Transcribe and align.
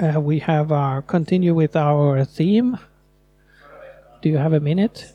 Uh, 0.00 0.20
we 0.20 0.40
have 0.40 0.72
our 0.72 1.02
continue 1.02 1.54
with 1.54 1.76
our 1.76 2.24
theme. 2.24 2.78
Do 4.22 4.28
you 4.28 4.38
have 4.38 4.52
a 4.52 4.58
minute? 4.58 5.12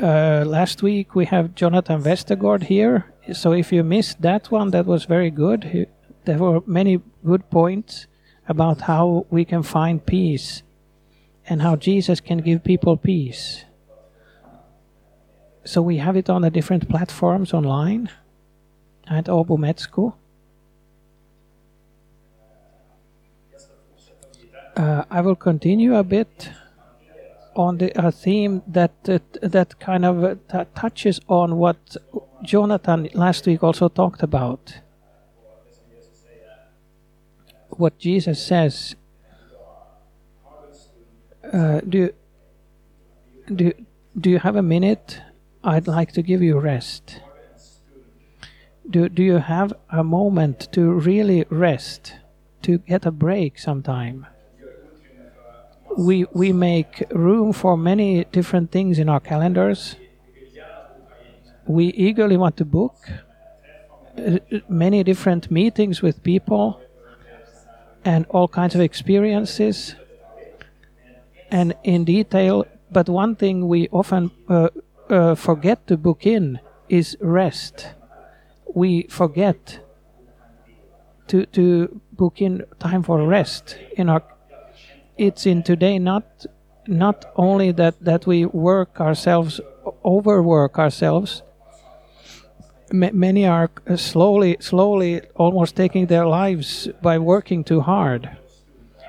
Uh, 0.00 0.44
last 0.46 0.82
week 0.82 1.14
we 1.14 1.26
have 1.26 1.54
Jonathan 1.54 2.02
Westergaard 2.02 2.62
here. 2.62 3.12
So 3.34 3.52
if 3.52 3.72
you 3.72 3.84
missed 3.84 4.22
that 4.22 4.50
one, 4.50 4.70
that 4.70 4.86
was 4.86 5.04
very 5.04 5.30
good. 5.30 5.64
He, 5.64 5.86
there 6.24 6.38
were 6.38 6.62
many 6.66 7.02
good 7.26 7.50
points 7.50 8.06
about 8.48 8.82
how 8.82 9.26
we 9.28 9.44
can 9.44 9.62
find 9.62 10.04
peace 10.04 10.62
and 11.46 11.60
how 11.60 11.76
Jesus 11.76 12.20
can 12.20 12.38
give 12.38 12.64
people 12.64 12.96
peace. 12.96 13.66
So 15.64 15.82
we 15.82 15.98
have 15.98 16.16
it 16.16 16.30
on 16.30 16.40
the 16.40 16.50
different 16.50 16.88
platforms 16.88 17.52
online 17.52 18.08
at 19.06 19.28
Med 19.28 19.78
Uh, 24.76 25.04
I 25.10 25.20
will 25.20 25.36
continue 25.36 25.94
a 25.96 26.02
bit 26.02 26.50
on 27.54 27.78
the 27.78 27.92
a 27.94 28.10
theme 28.10 28.62
that 28.66 28.94
uh, 29.08 29.18
that 29.42 29.78
kind 29.78 30.04
of 30.04 30.38
uh, 30.50 30.64
touches 30.74 31.20
on 31.28 31.56
what 31.56 31.96
Jonathan 32.42 33.08
last 33.12 33.46
week 33.46 33.62
also 33.62 33.88
talked 33.88 34.22
about. 34.22 34.80
What 37.68 37.98
Jesus 37.98 38.42
says. 38.44 38.96
Uh, 41.52 41.80
do 41.86 42.10
do 43.54 43.72
do 44.18 44.30
you 44.30 44.38
have 44.38 44.56
a 44.56 44.62
minute? 44.62 45.20
I'd 45.62 45.86
like 45.86 46.12
to 46.12 46.22
give 46.22 46.42
you 46.42 46.58
rest. 46.58 47.20
Do 48.88 49.08
do 49.08 49.22
you 49.22 49.36
have 49.36 49.74
a 49.90 50.02
moment 50.02 50.68
to 50.72 50.90
really 50.92 51.44
rest, 51.50 52.14
to 52.62 52.78
get 52.78 53.04
a 53.04 53.10
break 53.10 53.58
sometime? 53.58 54.26
We 55.96 56.26
we 56.32 56.52
make 56.52 57.04
room 57.10 57.52
for 57.52 57.76
many 57.76 58.24
different 58.24 58.70
things 58.70 58.98
in 58.98 59.08
our 59.08 59.20
calendars. 59.20 59.96
We 61.66 61.86
eagerly 61.86 62.36
want 62.36 62.56
to 62.56 62.64
book 62.64 62.96
uh, 64.18 64.38
many 64.68 65.04
different 65.04 65.50
meetings 65.50 66.02
with 66.02 66.22
people 66.22 66.80
and 68.04 68.26
all 68.30 68.48
kinds 68.48 68.74
of 68.74 68.80
experiences 68.80 69.94
and 71.50 71.74
in 71.84 72.04
detail. 72.04 72.66
But 72.90 73.08
one 73.08 73.36
thing 73.36 73.68
we 73.68 73.88
often 73.88 74.30
uh, 74.48 74.68
uh, 75.08 75.34
forget 75.34 75.86
to 75.86 75.96
book 75.96 76.26
in 76.26 76.58
is 76.88 77.16
rest. 77.20 77.90
We 78.74 79.06
forget 79.08 79.80
to 81.28 81.46
to 81.46 82.00
book 82.12 82.40
in 82.40 82.64
time 82.78 83.02
for 83.02 83.26
rest 83.26 83.78
in 83.96 84.08
our 84.08 84.22
it's 85.22 85.46
in 85.46 85.62
today 85.62 85.98
not 85.98 86.24
not 86.88 87.24
only 87.36 87.72
that 87.72 87.94
that 88.00 88.26
we 88.26 88.44
work 88.44 89.00
ourselves 89.00 89.60
overwork 90.04 90.78
ourselves. 90.78 91.42
M- 92.92 93.18
many 93.18 93.46
are 93.46 93.70
slowly 93.96 94.56
slowly 94.60 95.20
almost 95.36 95.76
taking 95.76 96.06
their 96.06 96.26
lives 96.26 96.88
by 97.00 97.18
working 97.18 97.64
too 97.64 97.80
hard. 97.80 98.30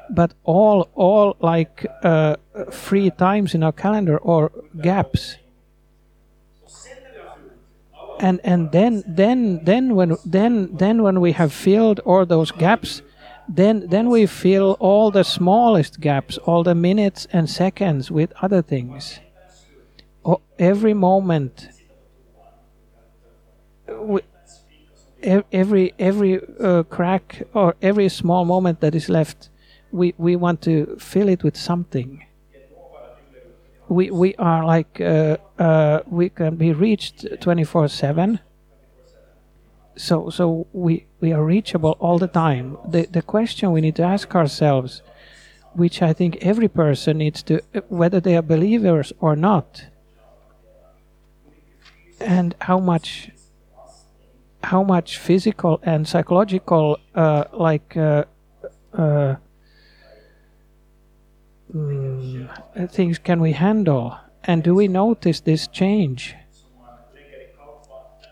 But 0.10 0.34
all 0.44 0.90
all 0.96 1.36
like 1.40 1.86
uh, 2.04 2.36
free 2.72 3.10
times 3.10 3.56
in 3.56 3.64
our 3.64 3.72
calendar 3.72 4.18
or 4.18 4.52
gaps. 4.82 5.38
And 8.20 8.40
and 8.44 8.72
then 8.72 9.04
then 9.08 9.64
then 9.64 9.96
when 9.96 10.18
then 10.24 10.70
then 10.78 11.02
when 11.02 11.20
we 11.20 11.32
have 11.34 11.52
filled 11.52 12.00
all 12.06 12.26
those 12.26 12.52
gaps 12.52 13.02
then 13.48 13.88
then 13.90 14.10
we 14.10 14.26
fill 14.26 14.78
all 14.80 15.12
the 15.12 15.24
smallest 15.24 16.00
gaps, 16.00 16.38
all 16.40 16.64
the 16.64 16.76
minutes 16.76 17.28
and 17.34 17.50
seconds 17.50 18.10
with 18.10 18.32
other 18.42 18.62
things. 18.62 19.20
Oh, 20.26 20.42
every 20.58 20.94
moment, 20.94 21.70
every 25.24 25.94
every 26.00 26.40
uh, 26.60 26.84
crack 26.84 27.44
or 27.54 27.76
every 27.82 28.10
small 28.10 28.46
moment 28.46 28.80
that 28.80 28.96
is 28.96 29.10
left, 29.10 29.50
we 29.92 30.14
we 30.18 30.36
want 30.36 30.62
to 30.62 30.96
fill 31.00 31.30
it 31.30 31.44
with 31.44 31.58
something. 31.58 32.26
We 33.90 34.10
we 34.10 34.36
are 34.36 34.66
like 34.66 35.02
uh, 35.02 35.38
uh, 35.60 36.00
we 36.08 36.30
can 36.30 36.56
be 36.56 36.72
reached 36.72 37.42
twenty 37.42 37.66
four 37.66 37.88
seven 37.90 38.40
so 39.96 40.30
so 40.30 40.68
we 40.74 41.06
we 41.20 41.32
are 41.32 41.44
reachable 41.44 41.98
all 42.00 42.18
the 42.18 42.28
time. 42.28 42.78
The 42.88 43.06
the 43.06 43.22
question 43.22 43.72
we 43.72 43.82
need 43.82 43.96
to 43.96 44.04
ask 44.04 44.34
ourselves 44.36 45.02
which 45.76 46.04
i 46.04 46.14
think 46.14 46.38
every 46.40 46.68
person 46.68 47.18
needs 47.18 47.42
to 47.42 47.60
whether 47.90 48.20
they 48.20 48.38
are 48.38 48.44
believers 48.44 49.12
or 49.20 49.36
not 49.36 49.86
and 52.20 52.56
how 52.62 52.80
much 52.80 53.32
how 54.64 54.84
much 54.84 55.18
physical 55.18 55.80
and 55.84 56.08
psychological 56.08 57.00
uh, 57.16 57.44
like 57.52 57.98
uh, 57.98 58.24
uh, 58.94 59.36
mm, 61.74 62.50
things 62.90 63.20
can 63.20 63.42
we 63.42 63.52
handle? 63.52 64.18
And 64.46 64.64
do 64.64 64.74
we 64.74 64.88
notice 64.88 65.42
this 65.42 65.68
change 65.68 66.36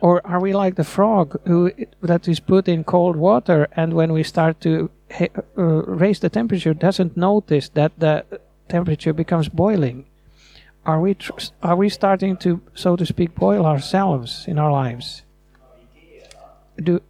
or 0.02 0.26
are 0.26 0.40
we 0.40 0.52
like 0.52 0.76
the 0.76 0.84
frog 0.84 1.40
who 1.46 1.72
that 2.02 2.28
is 2.28 2.40
put 2.40 2.68
in 2.68 2.84
cold 2.84 3.16
water 3.16 3.68
and 3.74 3.94
when 3.94 4.12
we 4.12 4.24
start 4.24 4.60
to 4.62 4.90
uh, 5.20 5.28
raise 5.56 6.20
the 6.20 6.30
temperature 6.30 6.74
doesn't 6.74 7.16
notice 7.16 7.70
that 7.70 7.92
the 8.00 8.26
temperature 8.68 9.14
becomes 9.14 9.48
boiling? 9.48 10.06
Are 10.86 11.00
we 11.00 11.16
are 11.62 11.76
we 11.76 11.90
starting 11.90 12.36
to 12.38 12.62
so 12.74 12.96
to 12.96 13.06
speak 13.06 13.36
boil 13.36 13.66
ourselves 13.68 14.46
in 14.48 14.58
our 14.58 14.72
lives? 14.72 15.22
Do 16.82 17.02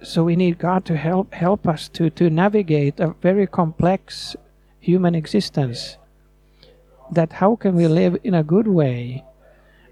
so 0.00 0.22
we 0.22 0.36
need 0.36 0.58
God 0.58 0.84
to 0.84 0.96
help 0.96 1.34
help 1.34 1.66
us 1.66 1.88
to 1.88 2.08
to 2.10 2.30
navigate 2.30 3.00
a 3.00 3.16
very 3.20 3.48
complex 3.48 4.36
human 4.78 5.16
existence. 5.16 5.96
That 7.10 7.32
how 7.32 7.56
can 7.56 7.74
we 7.74 7.88
live 7.88 8.16
in 8.22 8.34
a 8.34 8.44
good 8.44 8.68
way 8.68 9.24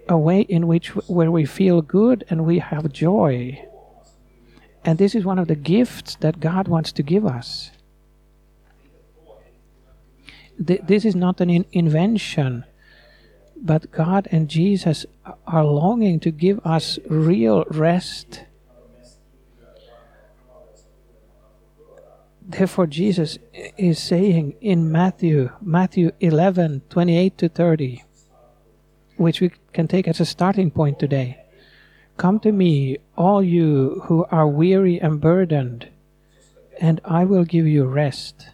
a 0.08 0.16
way 0.16 0.40
in 0.40 0.66
which 0.66 0.94
where 1.08 1.30
we 1.30 1.44
feel 1.44 1.82
good 1.82 2.24
and 2.30 2.44
we 2.44 2.58
have 2.58 2.92
joy. 2.92 3.64
And 4.84 4.98
this 4.98 5.14
is 5.14 5.24
one 5.24 5.38
of 5.38 5.48
the 5.48 5.56
gifts 5.56 6.14
that 6.16 6.40
God 6.40 6.68
wants 6.68 6.92
to 6.92 7.02
give 7.02 7.26
us. 7.26 7.72
Th- 10.64 10.80
this 10.82 11.04
is 11.04 11.14
not 11.14 11.40
an 11.40 11.50
in- 11.50 11.66
invention, 11.72 12.64
but 13.56 13.90
God 13.90 14.28
and 14.30 14.48
Jesus 14.48 15.04
are 15.46 15.64
longing 15.64 16.20
to 16.20 16.30
give 16.30 16.64
us 16.64 16.98
real 17.08 17.64
rest. 17.70 18.44
Therefore, 22.48 22.86
Jesus 22.86 23.38
is 23.76 23.98
saying 23.98 24.54
in 24.60 24.90
Matthew, 24.92 25.50
Matthew 25.60 26.12
11 26.20 26.82
28 26.88 27.38
to 27.38 27.48
30, 27.48 28.04
which 29.16 29.40
we 29.40 29.50
can 29.76 29.86
take 29.86 30.08
as 30.08 30.20
a 30.20 30.24
starting 30.24 30.70
point 30.70 30.98
today. 30.98 31.38
Come 32.16 32.40
to 32.40 32.50
me, 32.50 32.96
all 33.14 33.42
you 33.42 34.00
who 34.06 34.24
are 34.30 34.48
weary 34.48 34.98
and 34.98 35.20
burdened, 35.20 35.88
and 36.80 36.98
I 37.04 37.26
will 37.26 37.44
give 37.44 37.66
you 37.66 37.84
rest. 37.84 38.48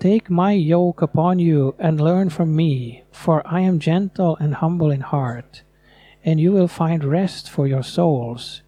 Take 0.00 0.30
my 0.30 0.52
yoke 0.52 1.02
upon 1.02 1.38
you 1.38 1.74
and 1.78 2.00
learn 2.00 2.30
from 2.30 2.56
me, 2.56 3.04
for 3.12 3.46
I 3.46 3.60
am 3.60 3.78
gentle 3.78 4.38
and 4.40 4.54
humble 4.54 4.90
in 4.90 5.02
heart, 5.02 5.62
and 6.24 6.40
you 6.40 6.50
will 6.50 6.66
find 6.66 7.04
rest 7.04 7.50
for 7.50 7.66
your 7.66 7.82
souls. 7.82 8.62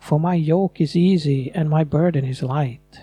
For 0.00 0.18
my 0.18 0.34
yoke 0.34 0.80
is 0.80 0.96
easy 0.96 1.52
and 1.54 1.68
my 1.68 1.84
burden 1.84 2.24
is 2.24 2.42
light. 2.42 3.00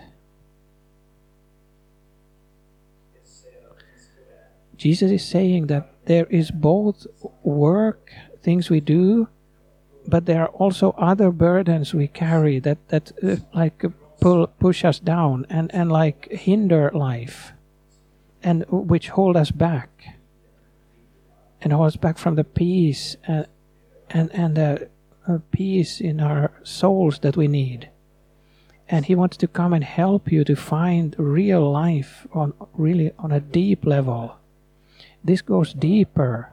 Jesus 4.76 5.10
is 5.12 5.24
saying 5.24 5.68
that 5.68 5.89
there 6.10 6.26
is 6.26 6.50
both 6.50 7.06
work, 7.44 8.10
things 8.42 8.68
we 8.68 8.80
do, 8.80 9.28
but 10.08 10.26
there 10.26 10.42
are 10.42 10.54
also 10.62 10.90
other 10.98 11.30
burdens 11.30 11.94
we 11.94 12.08
carry 12.08 12.58
that 12.58 12.78
that 12.88 13.12
uh, 13.22 13.36
like 13.54 13.84
pull 14.20 14.48
push 14.58 14.84
us 14.84 14.98
down 14.98 15.46
and 15.48 15.72
and 15.72 15.92
like 15.92 16.26
hinder 16.32 16.90
life, 16.92 17.52
and 18.42 18.64
which 18.68 19.10
hold 19.10 19.36
us 19.36 19.52
back, 19.52 20.18
and 21.60 21.72
hold 21.72 21.86
us 21.86 21.96
back 21.96 22.18
from 22.18 22.34
the 22.34 22.48
peace 22.62 23.16
and 23.28 23.46
and 24.10 24.34
and 24.34 24.56
the 24.56 24.88
uh, 25.28 25.38
peace 25.52 26.00
in 26.00 26.18
our 26.20 26.50
souls 26.64 27.20
that 27.20 27.36
we 27.36 27.46
need. 27.46 27.88
And 28.88 29.06
he 29.06 29.14
wants 29.14 29.36
to 29.36 29.46
come 29.46 29.72
and 29.72 29.84
help 29.84 30.32
you 30.32 30.42
to 30.42 30.56
find 30.56 31.14
real 31.18 31.70
life 31.70 32.26
on 32.32 32.52
really 32.74 33.12
on 33.16 33.30
a 33.30 33.38
deep 33.38 33.86
level 33.86 34.39
this 35.24 35.42
goes 35.42 35.72
deeper 35.72 36.52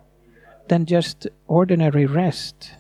than 0.67 0.85
just 0.85 1.27
ordinary 1.47 2.05
rest 2.05 2.73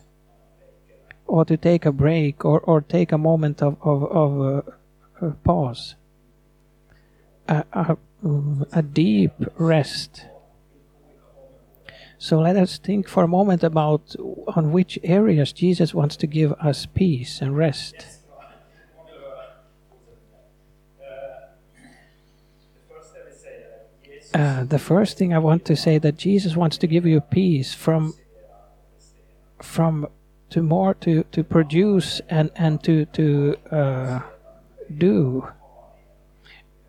or 1.25 1.45
to 1.45 1.57
take 1.57 1.85
a 1.85 1.91
break 1.91 2.43
or, 2.45 2.59
or 2.61 2.81
take 2.81 3.11
a 3.11 3.17
moment 3.17 3.61
of, 3.61 3.77
of, 3.81 4.03
of 4.03 4.41
uh, 4.41 5.25
uh, 5.25 5.31
pause. 5.43 5.95
a, 7.47 7.65
a, 7.73 7.97
a 8.71 8.81
deep 8.81 9.31
rest. 9.57 10.25
So 12.17 12.39
let 12.39 12.55
us 12.55 12.77
think 12.77 13.07
for 13.07 13.23
a 13.23 13.27
moment 13.27 13.63
about 13.63 14.15
on 14.55 14.71
which 14.71 14.97
areas 15.03 15.53
Jesus 15.53 15.93
wants 15.93 16.15
to 16.17 16.27
give 16.27 16.53
us 16.53 16.87
peace 16.87 17.41
and 17.41 17.55
rest. 17.55 17.95
Uh, 24.33 24.65
the 24.65 24.79
first 24.79 25.17
thing 25.17 25.33
I 25.33 25.39
want 25.39 25.63
to 25.65 25.75
say 25.75 25.97
that 25.99 26.17
Jesus 26.17 26.55
wants 26.55 26.77
to 26.79 26.87
give 26.87 27.05
you 27.05 27.21
peace 27.21 27.73
from 27.73 28.13
from 29.61 30.07
to 30.49 30.61
more 30.61 30.93
to 30.95 31.23
to 31.31 31.43
produce 31.43 32.21
and 32.29 32.51
and 32.55 32.83
to 32.83 33.05
to 33.05 33.55
uh, 33.71 34.19
do. 34.97 35.47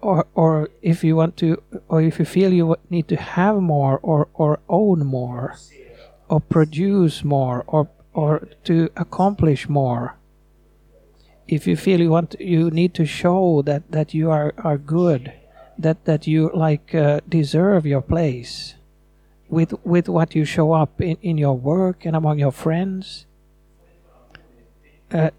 Or 0.00 0.26
or 0.34 0.68
if 0.82 1.04
you 1.04 1.16
want 1.16 1.36
to 1.38 1.62
or 1.88 2.02
if 2.02 2.18
you 2.18 2.24
feel 2.24 2.52
you 2.52 2.76
need 2.90 3.08
to 3.08 3.16
have 3.16 3.56
more 3.60 3.98
or 4.02 4.28
or 4.34 4.58
own 4.68 5.06
more 5.06 5.56
or 6.28 6.40
produce 6.40 7.24
more 7.24 7.64
or 7.66 7.88
or 8.14 8.48
to 8.64 8.90
accomplish 8.96 9.68
more. 9.68 10.16
If 11.46 11.66
you 11.66 11.76
feel 11.76 12.00
you 12.00 12.10
want 12.10 12.36
you 12.40 12.70
need 12.70 12.94
to 12.94 13.06
show 13.06 13.62
that 13.62 13.90
that 13.92 14.12
you 14.12 14.30
are 14.30 14.54
are 14.58 14.78
good 14.78 15.32
that 15.78 16.04
that 16.04 16.26
you 16.26 16.50
like 16.52 16.94
uh, 16.94 17.20
deserve 17.28 17.86
your 17.86 18.02
place 18.02 18.74
with 19.48 19.72
with 19.84 20.08
what 20.08 20.34
you 20.34 20.44
show 20.44 20.72
up 20.72 21.00
in 21.00 21.16
in 21.22 21.38
your 21.38 21.56
work 21.56 22.04
and 22.04 22.16
among 22.16 22.38
your 22.38 22.52
friends. 22.52 23.26
Uh, 25.12 25.30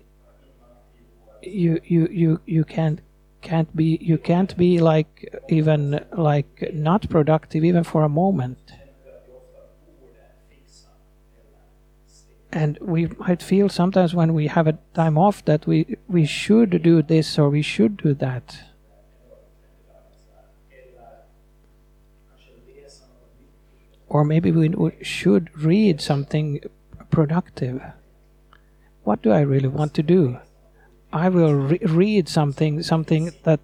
you 1.43 1.79
you 1.83 2.07
you 2.07 2.41
you 2.45 2.63
can't 2.63 3.01
can't 3.41 3.75
be 3.75 3.97
you 4.01 4.17
can't 4.17 4.57
be 4.57 4.79
like 4.79 5.35
even 5.49 6.03
like 6.17 6.71
not 6.73 7.09
productive 7.09 7.63
even 7.63 7.83
for 7.83 8.03
a 8.03 8.09
moment. 8.09 8.57
And 12.51 12.79
we 12.81 13.05
might 13.05 13.43
feel 13.43 13.69
sometimes 13.69 14.15
when 14.15 14.33
we 14.33 14.47
have 14.47 14.65
a 14.65 14.79
time 14.95 15.19
off 15.19 15.45
that 15.45 15.67
we 15.67 15.97
we 16.07 16.25
should 16.25 16.81
do 16.81 17.03
this 17.03 17.37
or 17.37 17.49
we 17.49 17.61
should 17.61 17.97
do 17.97 18.15
that 18.15 18.59
or 24.09 24.23
maybe 24.23 24.51
we 24.51 24.73
should 25.01 25.49
read 25.55 26.01
something 26.01 26.59
productive 27.09 27.81
what 29.03 29.21
do 29.21 29.31
i 29.31 29.41
really 29.41 29.67
want 29.67 29.93
to 29.93 30.03
do 30.03 30.39
I 31.11 31.29
will 31.29 31.53
re 31.53 31.79
read 31.81 32.29
something, 32.29 32.83
something 32.83 33.31
that 33.43 33.61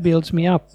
builds 0.00 0.32
me 0.32 0.46
up. 0.46 0.70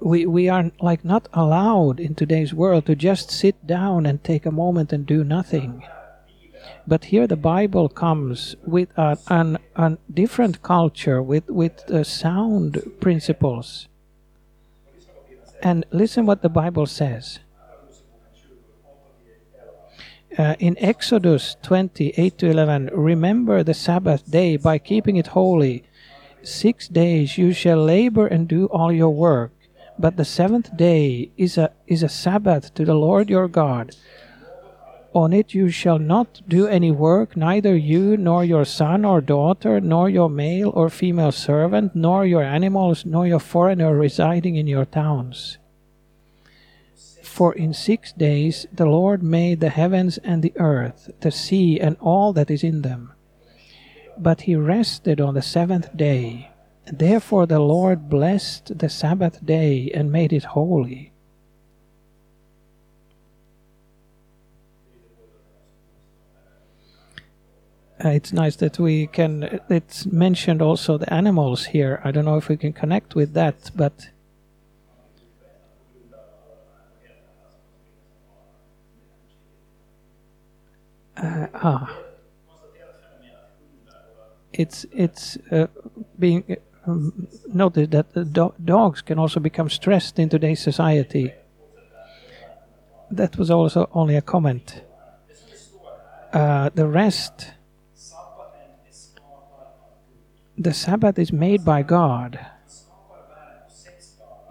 We 0.00 0.26
we 0.26 0.48
are 0.48 0.72
like 0.80 1.04
not 1.04 1.28
allowed 1.32 2.00
in 2.00 2.14
today's 2.14 2.52
world 2.52 2.86
to 2.86 2.96
just 2.96 3.30
sit 3.30 3.66
down 3.66 4.06
and 4.06 4.24
take 4.24 4.44
a 4.44 4.50
moment 4.50 4.92
and 4.92 5.06
do 5.06 5.22
nothing. 5.22 5.84
But 6.86 7.06
here 7.06 7.26
the 7.26 7.36
Bible 7.36 7.88
comes 7.88 8.56
with 8.66 8.88
a, 8.96 9.18
an, 9.28 9.58
a 9.76 9.98
different 10.12 10.62
culture, 10.62 11.22
with 11.22 11.48
with 11.48 11.88
uh, 11.90 12.02
sound 12.02 12.82
principles. 13.00 13.86
And 15.62 15.84
listen 15.90 16.26
what 16.26 16.42
the 16.42 16.48
Bible 16.48 16.86
says. 16.86 17.40
Uh, 20.38 20.54
in 20.58 20.78
Exodus 20.78 21.56
20, 21.62 22.14
8 22.16 22.38
to 22.38 22.46
11, 22.48 22.90
remember 22.92 23.62
the 23.62 23.74
Sabbath 23.74 24.30
day 24.30 24.56
by 24.56 24.78
keeping 24.78 25.16
it 25.16 25.28
holy. 25.28 25.84
Six 26.42 26.88
days 26.88 27.36
you 27.36 27.52
shall 27.52 27.84
labor 27.84 28.26
and 28.26 28.48
do 28.48 28.66
all 28.66 28.92
your 28.92 29.10
work, 29.10 29.52
but 29.98 30.16
the 30.16 30.24
seventh 30.24 30.74
day 30.76 31.30
is 31.36 31.58
a, 31.58 31.72
is 31.86 32.02
a 32.02 32.08
Sabbath 32.08 32.72
to 32.74 32.84
the 32.84 32.94
Lord 32.94 33.28
your 33.28 33.48
God. 33.48 33.94
On 35.12 35.32
it 35.32 35.54
you 35.54 35.70
shall 35.70 35.98
not 35.98 36.40
do 36.46 36.68
any 36.68 36.92
work, 36.92 37.36
neither 37.36 37.76
you, 37.76 38.16
nor 38.16 38.44
your 38.44 38.64
son 38.64 39.04
or 39.04 39.20
daughter, 39.20 39.80
nor 39.80 40.08
your 40.08 40.30
male 40.30 40.70
or 40.70 40.88
female 40.88 41.32
servant, 41.32 41.96
nor 41.96 42.24
your 42.24 42.44
animals, 42.44 43.04
nor 43.04 43.26
your 43.26 43.40
foreigner 43.40 43.96
residing 43.96 44.54
in 44.54 44.68
your 44.68 44.84
towns. 44.84 45.58
For 47.24 47.52
in 47.54 47.74
six 47.74 48.12
days 48.12 48.66
the 48.72 48.86
Lord 48.86 49.22
made 49.22 49.60
the 49.60 49.70
heavens 49.70 50.18
and 50.18 50.42
the 50.42 50.52
earth, 50.56 51.10
the 51.20 51.30
sea, 51.30 51.80
and 51.80 51.96
all 51.98 52.32
that 52.34 52.50
is 52.50 52.62
in 52.62 52.82
them. 52.82 53.12
But 54.16 54.42
he 54.42 54.54
rested 54.54 55.20
on 55.20 55.34
the 55.34 55.42
seventh 55.42 55.96
day. 55.96 56.50
Therefore 56.86 57.46
the 57.46 57.60
Lord 57.60 58.08
blessed 58.08 58.78
the 58.78 58.88
Sabbath 58.88 59.44
day 59.44 59.90
and 59.94 60.12
made 60.12 60.32
it 60.32 60.44
holy. 60.44 61.09
It's 68.08 68.32
nice 68.32 68.56
that 68.56 68.78
we 68.78 69.06
can, 69.06 69.60
it's 69.68 70.06
mentioned 70.06 70.62
also 70.62 70.96
the 70.96 71.12
animals 71.12 71.66
here. 71.66 72.00
I 72.04 72.10
don't 72.10 72.24
know 72.24 72.36
if 72.36 72.48
we 72.48 72.56
can 72.56 72.72
connect 72.72 73.14
with 73.14 73.34
that, 73.34 73.70
but 73.76 74.08
uh, 81.16 81.46
ah, 81.54 81.98
it's 84.52 84.86
it's 84.92 85.36
uh, 85.50 85.66
being 86.18 86.56
um, 86.86 87.28
noted 87.52 87.90
that 87.90 88.32
do 88.32 88.54
dogs 88.64 89.02
can 89.02 89.18
also 89.18 89.40
become 89.40 89.68
stressed 89.68 90.18
in 90.18 90.28
today's 90.28 90.60
society. 90.60 91.32
That 93.10 93.36
was 93.36 93.50
also 93.50 93.88
only 93.92 94.16
a 94.16 94.22
comment. 94.22 94.82
Uh, 96.32 96.70
the 96.74 96.86
rest, 96.86 97.52
the 100.56 100.74
Sabbath 100.74 101.18
is 101.18 101.32
made 101.32 101.64
by 101.64 101.82
God. 101.82 102.38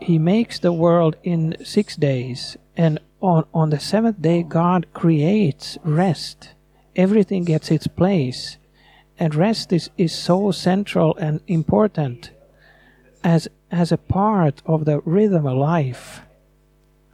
He 0.02 0.18
makes 0.18 0.60
the 0.60 0.74
world 0.74 1.16
in 1.24 1.58
six 1.64 1.96
days, 1.96 2.58
and 2.76 3.00
on, 3.22 3.46
on 3.54 3.70
the 3.70 3.80
seventh 3.80 4.22
day, 4.22 4.44
God 4.44 4.88
creates 4.94 5.78
rest 5.84 6.54
everything 7.00 7.46
gets 7.46 7.72
its 7.72 7.88
place. 7.88 8.58
And 9.18 9.34
rest 9.34 9.74
is, 9.74 9.90
is 9.98 10.14
so 10.14 10.52
central 10.52 11.16
and 11.18 11.42
important 11.48 12.32
as, 13.24 13.48
as 13.72 13.92
a 13.92 13.98
part 13.98 14.62
of 14.66 14.86
the 14.86 15.00
rhythm 15.02 15.46
of 15.46 15.58
life 15.58 16.22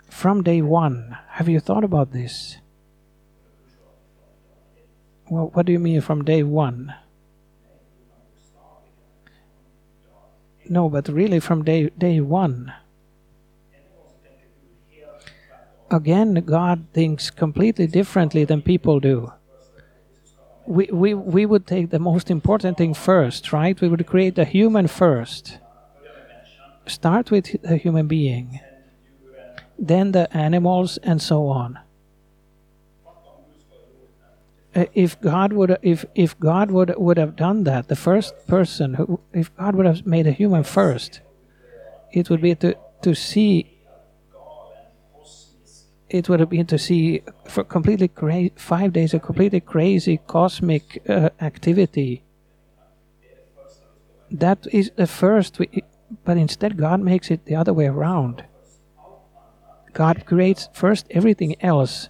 from 0.09 0.43
day 0.43 0.61
one. 0.61 1.17
Have 1.29 1.49
you 1.49 1.59
thought 1.59 1.83
about 1.83 2.11
this? 2.11 2.57
Well, 5.29 5.49
what 5.53 5.65
do 5.65 5.71
you 5.71 5.79
mean 5.79 6.01
from 6.01 6.23
day 6.23 6.43
one? 6.43 6.93
No, 10.69 10.89
but 10.89 11.07
really 11.07 11.39
from 11.39 11.63
day 11.63 11.89
day 11.97 12.19
one. 12.19 12.73
Again, 15.91 16.33
God 16.45 16.87
thinks 16.93 17.29
completely 17.29 17.87
differently 17.87 18.43
than 18.43 18.61
people 18.61 18.99
do 18.99 19.31
we, 20.65 20.89
we, 20.91 21.13
we 21.13 21.45
would 21.45 21.67
take 21.67 21.89
the 21.89 21.99
most 21.99 22.31
important 22.31 22.77
thing 22.77 22.93
first, 22.93 23.53
right? 23.53 23.79
We 23.79 23.87
would 23.87 24.05
create 24.07 24.37
a 24.37 24.45
human 24.45 24.87
first. 24.87 25.59
Start 26.87 27.31
with 27.31 27.55
a 27.63 27.77
human 27.77 28.07
being, 28.07 28.59
then 29.77 30.11
the 30.11 30.31
animals, 30.35 30.97
and 30.97 31.21
so 31.21 31.47
on. 31.47 31.79
Uh, 34.75 34.85
if 34.93 35.19
God 35.21 35.53
would, 35.53 35.77
if 35.81 36.05
if 36.15 36.37
God 36.39 36.69
would 36.69 36.93
would 36.97 37.17
have 37.17 37.35
done 37.35 37.63
that, 37.63 37.87
the 37.87 37.95
first 37.95 38.33
person 38.45 38.95
who, 38.95 39.21
if 39.33 39.55
God 39.55 39.75
would 39.75 39.85
have 39.85 40.05
made 40.05 40.27
a 40.27 40.31
human 40.31 40.63
first, 40.63 41.21
it 42.11 42.29
would 42.29 42.41
be 42.41 42.55
to 42.55 42.75
to 43.01 43.15
see 43.15 43.75
it 46.09 46.29
would 46.29 46.39
have 46.39 46.49
been 46.49 46.65
to 46.67 46.77
see 46.77 47.23
for 47.45 47.63
completely 47.63 48.07
crazy 48.07 48.53
five 48.55 48.93
days 48.93 49.13
of 49.13 49.21
completely 49.21 49.59
crazy 49.59 50.19
cosmic 50.27 51.01
uh, 51.09 51.29
activity. 51.41 52.23
That 54.31 54.67
is 54.71 54.91
the 54.95 55.07
first, 55.07 55.59
we, 55.59 55.83
but 56.23 56.37
instead 56.37 56.77
God 56.77 56.99
makes 56.99 57.31
it 57.31 57.45
the 57.45 57.55
other 57.55 57.73
way 57.73 57.87
around. 57.87 58.43
God 59.93 60.25
creates 60.25 60.69
first 60.73 61.07
everything 61.09 61.55
else, 61.61 62.09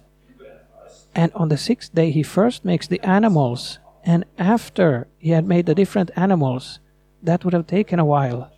and 1.16 1.32
on 1.34 1.48
the 1.48 1.56
sixth 1.56 1.94
day 1.94 2.10
He 2.10 2.22
first 2.22 2.64
makes 2.64 2.86
the 2.86 3.00
animals, 3.00 3.80
and 4.04 4.24
after 4.38 5.08
He 5.18 5.30
had 5.30 5.46
made 5.46 5.66
the 5.66 5.74
different 5.74 6.10
animals, 6.14 6.78
that 7.22 7.44
would 7.44 7.54
have 7.54 7.66
taken 7.66 7.98
a 7.98 8.04
while. 8.04 8.52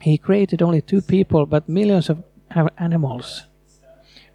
He 0.00 0.18
created 0.18 0.60
only 0.60 0.82
two 0.82 1.00
people, 1.00 1.46
but 1.46 1.68
millions 1.68 2.10
of 2.10 2.24
animals. 2.76 3.46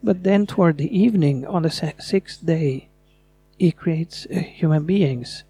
But 0.01 0.24
then, 0.24 0.45
toward 0.45 0.77
the 0.77 0.97
evening, 0.97 1.45
on 1.45 1.63
the 1.63 1.93
sixth 2.00 2.45
day, 2.45 2.89
he 3.57 3.71
creates 3.71 4.25
uh, 4.25 4.39
human 4.39 4.86
beings. 4.86 5.43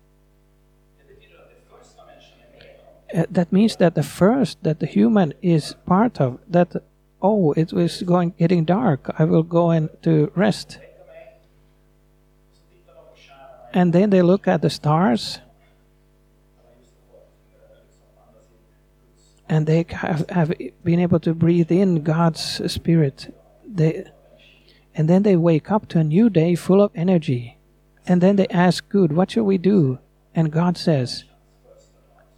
Uh, 3.13 3.25
that 3.29 3.53
means 3.53 3.75
that 3.77 3.95
the 3.95 4.03
first 4.03 4.63
that 4.63 4.79
the 4.79 4.85
human 4.85 5.33
is 5.41 5.75
part 5.85 6.19
of 6.19 6.39
that 6.47 6.75
oh 7.21 7.53
it 7.53 7.73
was 7.73 8.01
going 8.03 8.33
getting 8.37 8.65
dark. 8.65 9.13
I 9.17 9.25
will 9.25 9.43
go 9.43 9.71
and 9.71 9.89
into 9.89 10.31
rest. 10.35 10.79
And 13.73 13.93
then 13.93 14.09
they 14.09 14.21
look 14.21 14.47
at 14.47 14.61
the 14.61 14.69
stars. 14.69 15.39
And 19.49 19.65
they 19.65 19.85
have, 19.89 20.29
have 20.29 20.53
been 20.83 20.99
able 20.99 21.19
to 21.21 21.33
breathe 21.33 21.71
in 21.71 22.03
god's 22.03 22.71
spirit. 22.71 23.33
They 23.65 24.05
and 24.95 25.07
then 25.07 25.23
they 25.23 25.35
wake 25.35 25.69
up 25.69 25.87
to 25.89 25.99
a 25.99 26.03
new 26.03 26.29
day 26.29 26.55
full 26.55 26.81
of 26.81 26.91
energy. 26.95 27.57
And 28.07 28.19
then 28.19 28.35
they 28.35 28.47
ask 28.47 28.89
good 28.89 29.13
what 29.13 29.31
shall 29.31 29.43
we 29.43 29.57
do? 29.57 29.99
And 30.33 30.51
god 30.51 30.77
says 30.77 31.23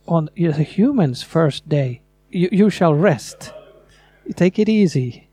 on 0.07 0.29
the 0.35 0.51
human's 0.51 1.21
first 1.23 1.69
day. 1.69 2.01
You, 2.31 2.49
you 2.51 2.69
shall 2.69 2.93
rest 2.93 3.53
take 4.33 4.59
it 4.59 4.69
easy 4.69 5.29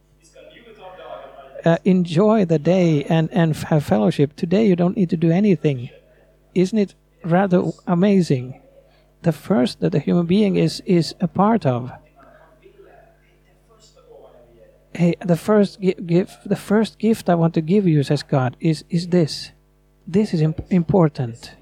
uh, 1.67 1.79
enjoy 1.85 2.45
the 2.45 2.61
day 2.61 3.03
and, 3.05 3.29
and 3.33 3.57
have 3.57 3.85
fellowship. 3.85 4.37
Today 4.37 4.67
you 4.67 4.77
don't 4.77 4.97
need 4.97 5.11
to 5.11 5.17
do 5.17 5.33
anything. 5.33 5.91
Isn't 6.55 6.79
it 6.79 6.95
rather 7.25 7.73
amazing? 7.89 8.63
The 9.23 9.33
first 9.33 9.81
that 9.81 9.95
a 9.95 9.99
human 9.99 10.27
being 10.27 10.55
is, 10.55 10.81
is 10.87 11.17
a 11.21 11.27
part 11.27 11.67
of. 11.67 11.91
Hey, 14.95 15.15
the 15.21 15.37
first 15.37 15.81
gift, 15.81 16.49
the 16.49 16.57
first 16.57 16.99
gift 16.99 17.29
I 17.29 17.35
want 17.35 17.53
to 17.55 17.61
give 17.61 17.87
you, 17.87 18.03
says 18.05 18.23
God, 18.23 18.57
is, 18.61 18.85
is 18.89 19.09
this. 19.09 19.51
This 20.07 20.33
is 20.33 20.41
imp 20.41 20.61
important. 20.71 21.57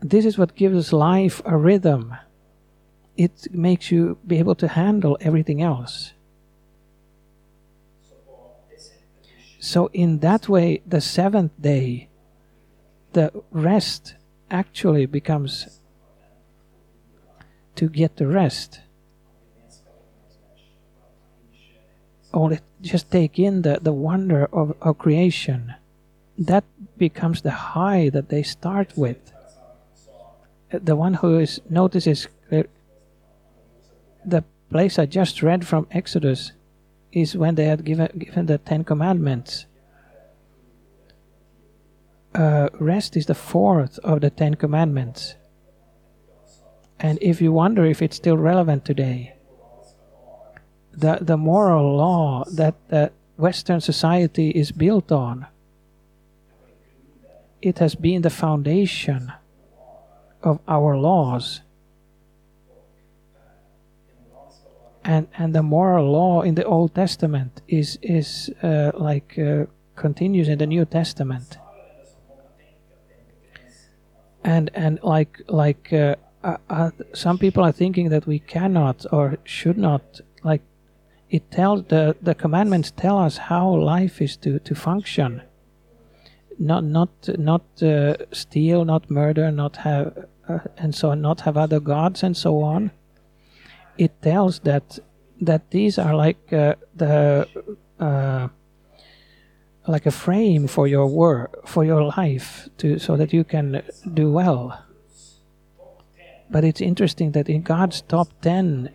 This 0.00 0.24
is 0.24 0.38
what 0.38 0.54
gives 0.54 0.78
us 0.78 0.92
life 0.92 1.42
a 1.44 1.56
rhythm. 1.56 2.14
It 3.16 3.52
makes 3.52 3.90
you 3.90 4.18
be 4.26 4.38
able 4.38 4.54
to 4.56 4.68
handle 4.68 5.18
everything 5.20 5.62
else. 5.62 6.12
So, 9.58 9.90
in 9.92 10.20
that 10.20 10.48
way, 10.48 10.80
the 10.86 11.02
seventh 11.02 11.52
day, 11.60 12.08
the 13.12 13.30
rest 13.50 14.14
actually 14.50 15.04
becomes 15.06 15.80
to 17.76 17.88
get 17.88 18.16
the 18.16 18.26
rest. 18.26 18.80
Only 22.32 22.60
just 22.80 23.10
take 23.10 23.38
in 23.38 23.62
the, 23.62 23.78
the 23.82 23.92
wonder 23.92 24.48
of, 24.52 24.74
of 24.80 24.98
creation. 24.98 25.74
That 26.38 26.64
becomes 26.96 27.42
the 27.42 27.50
high 27.50 28.08
that 28.10 28.28
they 28.28 28.42
start 28.42 28.96
with. 28.96 29.32
The 30.70 30.96
one 30.96 31.14
who 31.14 31.38
is 31.38 31.60
notices 31.68 32.28
the 34.30 34.44
place 34.70 34.98
I 34.98 35.06
just 35.06 35.42
read 35.42 35.66
from 35.66 35.86
Exodus 35.90 36.52
is 37.12 37.36
when 37.36 37.56
they 37.56 37.64
had 37.64 37.84
given, 37.84 38.08
given 38.18 38.46
the 38.46 38.58
Ten 38.58 38.84
Commandments. 38.84 39.66
Uh, 42.34 42.68
rest 42.78 43.16
is 43.16 43.26
the 43.26 43.34
fourth 43.34 43.98
of 43.98 44.20
the 44.20 44.30
Ten 44.30 44.54
Commandments. 44.54 45.34
And 47.00 47.18
if 47.20 47.40
you 47.40 47.52
wonder 47.52 47.84
if 47.84 48.02
it's 48.02 48.16
still 48.16 48.36
relevant 48.36 48.84
today, 48.84 49.34
the, 50.92 51.18
the 51.20 51.36
moral 51.36 51.96
law 51.96 52.44
that 52.52 52.74
the 52.88 53.10
Western 53.36 53.80
society 53.80 54.50
is 54.50 54.70
built 54.70 55.10
on, 55.10 55.46
it 57.62 57.78
has 57.78 57.94
been 57.94 58.22
the 58.22 58.30
foundation 58.30 59.32
of 60.42 60.60
our 60.68 60.96
laws 60.96 61.62
and 65.04 65.26
and 65.38 65.54
the 65.54 65.62
moral 65.62 66.10
law 66.10 66.42
in 66.42 66.54
the 66.54 66.64
Old 66.64 66.94
Testament 66.94 67.62
is 67.68 67.98
is 68.02 68.50
uh, 68.62 68.92
like 68.94 69.38
uh, 69.38 69.66
continues 69.96 70.48
in 70.48 70.58
the 70.58 70.66
New 70.66 70.84
Testament, 70.84 71.58
and 74.44 74.70
and 74.74 74.98
like 75.02 75.40
like 75.48 75.92
uh, 75.92 76.16
uh, 76.44 76.56
uh, 76.68 76.90
some 77.14 77.38
people 77.38 77.64
are 77.64 77.72
thinking 77.72 78.10
that 78.10 78.26
we 78.26 78.38
cannot 78.38 79.06
or 79.12 79.38
should 79.44 79.78
not 79.78 80.20
like 80.44 80.62
it 81.30 81.50
tells 81.50 81.84
the 81.84 82.16
the 82.20 82.34
commandments 82.34 82.90
tell 82.90 83.18
us 83.18 83.38
how 83.38 83.68
life 83.74 84.20
is 84.20 84.36
to 84.38 84.58
to 84.58 84.74
function. 84.74 85.42
Not 86.58 86.84
not 86.84 87.10
not 87.38 87.62
uh, 87.82 88.16
steal, 88.32 88.84
not 88.84 89.10
murder, 89.10 89.50
not 89.50 89.76
have 89.76 90.26
and 90.76 90.94
so 90.94 91.10
on, 91.10 91.22
not 91.22 91.42
have 91.42 91.56
other 91.56 91.78
gods 91.78 92.24
and 92.24 92.36
so 92.36 92.60
on 92.60 92.90
it 94.00 94.22
tells 94.22 94.60
that 94.60 94.98
that 95.42 95.70
these 95.70 95.98
are 95.98 96.14
like 96.14 96.52
uh, 96.52 96.74
the 96.96 97.46
uh, 98.00 98.48
like 99.86 100.06
a 100.06 100.10
frame 100.10 100.66
for 100.66 100.86
your 100.88 101.06
work 101.06 101.66
for 101.68 101.84
your 101.84 102.02
life 102.02 102.68
to 102.78 102.98
so 102.98 103.16
that 103.16 103.32
you 103.32 103.44
can 103.44 103.82
do 104.14 104.32
well. 104.32 104.84
But 106.50 106.64
it's 106.64 106.80
interesting 106.80 107.32
that 107.32 107.48
in 107.48 107.62
God's 107.62 108.00
top 108.02 108.28
10 108.40 108.90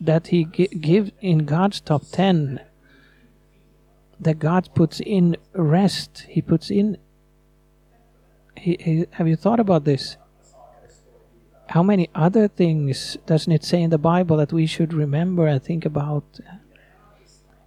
that 0.00 0.28
he 0.28 0.46
gi- 0.46 0.74
give 0.80 1.12
in 1.20 1.44
God's 1.44 1.80
top 1.80 2.02
10 2.10 2.60
that 4.18 4.38
God 4.38 4.70
puts 4.74 5.00
in 5.00 5.36
rest. 5.52 6.24
He 6.28 6.40
puts 6.40 6.70
in 6.70 6.96
he, 8.56 8.76
he, 8.80 9.06
have 9.12 9.28
you 9.28 9.36
thought 9.36 9.60
about 9.60 9.84
this 9.84 10.16
how 11.68 11.82
many 11.82 12.08
other 12.14 12.48
things 12.48 13.16
doesn't 13.26 13.52
it 13.52 13.64
say 13.64 13.82
in 13.82 13.90
the 13.90 13.98
Bible 13.98 14.36
that 14.36 14.52
we 14.52 14.66
should 14.66 14.92
remember 14.92 15.46
and 15.46 15.62
think 15.62 15.84
about? 15.84 16.40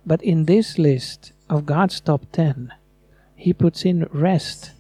But 0.05 0.21
in 0.23 0.45
this 0.45 0.77
list 0.77 1.33
of 1.49 1.65
God's 1.65 1.99
top 1.99 2.25
10, 2.31 2.73
He 3.35 3.53
puts 3.53 3.83
in 3.83 4.07
rest. 4.11 4.71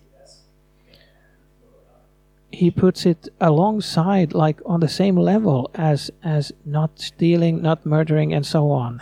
He 2.51 2.71
puts 2.71 3.05
it 3.05 3.29
alongside, 3.39 4.33
like 4.33 4.59
on 4.65 4.79
the 4.79 4.87
same 4.87 5.17
level 5.17 5.69
as, 5.75 6.09
as 6.23 6.51
not 6.65 6.99
stealing, 6.99 7.61
not 7.61 7.85
murdering, 7.85 8.33
and 8.33 8.45
so 8.45 8.71
on. 8.71 9.01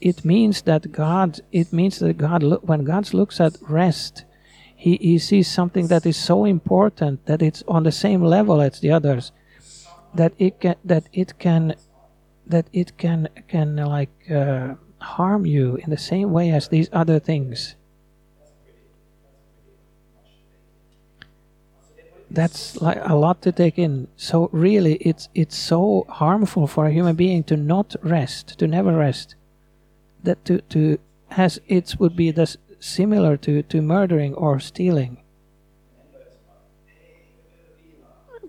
It 0.00 0.24
means 0.24 0.62
that 0.62 0.92
God, 0.92 1.40
it 1.52 1.72
means 1.72 2.00
that 2.00 2.18
God, 2.18 2.42
when 2.62 2.84
God 2.84 3.14
looks 3.14 3.40
at 3.40 3.56
rest, 3.62 4.24
he, 4.82 4.96
he 4.96 5.16
sees 5.16 5.46
something 5.46 5.86
that 5.86 6.04
is 6.04 6.16
so 6.16 6.44
important 6.44 7.24
that 7.26 7.40
it's 7.40 7.62
on 7.68 7.84
the 7.84 7.92
same 7.92 8.20
level 8.20 8.60
as 8.60 8.80
the 8.80 8.90
others 8.90 9.30
that 10.12 10.32
it 10.38 10.58
can 10.58 10.74
that 10.84 11.04
it 11.12 11.38
can 11.38 11.74
that 12.46 12.66
it 12.72 12.98
can 12.98 13.28
can 13.46 13.76
like 13.76 14.10
uh, 14.28 14.74
harm 14.98 15.46
you 15.46 15.76
in 15.76 15.90
the 15.90 15.96
same 16.12 16.32
way 16.32 16.50
as 16.50 16.66
these 16.66 16.88
other 16.92 17.20
things. 17.20 17.76
That's 22.28 22.80
like 22.82 22.98
a 23.02 23.14
lot 23.14 23.40
to 23.42 23.52
take 23.52 23.78
in. 23.78 24.08
So 24.16 24.48
really 24.52 24.94
it's 24.94 25.28
it's 25.32 25.56
so 25.56 26.06
harmful 26.08 26.66
for 26.66 26.86
a 26.86 26.92
human 26.92 27.14
being 27.14 27.44
to 27.44 27.56
not 27.56 27.94
rest 28.02 28.58
to 28.58 28.66
never 28.66 28.96
rest. 28.96 29.36
That 30.24 30.44
to 30.46 30.60
to 30.70 30.98
has 31.28 31.60
it 31.68 31.94
would 32.00 32.16
be 32.16 32.32
this 32.32 32.56
similar 32.82 33.36
to, 33.36 33.62
to 33.62 33.80
murdering 33.80 34.34
or 34.34 34.58
stealing. 34.58 35.18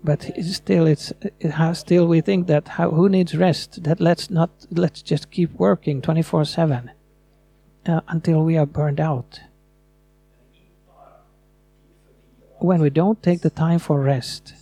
But 0.02 0.30
still, 0.42 0.86
it's 0.86 1.14
it 1.40 1.52
has 1.52 1.78
still 1.78 2.06
we 2.06 2.20
think 2.20 2.46
that 2.48 2.68
how, 2.68 2.90
who 2.90 3.08
needs 3.08 3.34
rest? 3.34 3.84
That 3.84 4.00
let's 4.00 4.28
not 4.28 4.50
let's 4.70 5.00
just 5.00 5.30
keep 5.30 5.50
working 5.54 6.02
twenty 6.02 6.20
four 6.20 6.44
seven 6.44 6.90
uh, 7.86 8.02
until 8.08 8.44
we 8.44 8.58
are 8.58 8.66
burned 8.66 9.00
out. 9.00 9.40
When 12.58 12.82
we 12.82 12.90
don't 12.90 13.22
take 13.22 13.40
the 13.40 13.48
time 13.48 13.78
for 13.78 14.02
rest, 14.02 14.52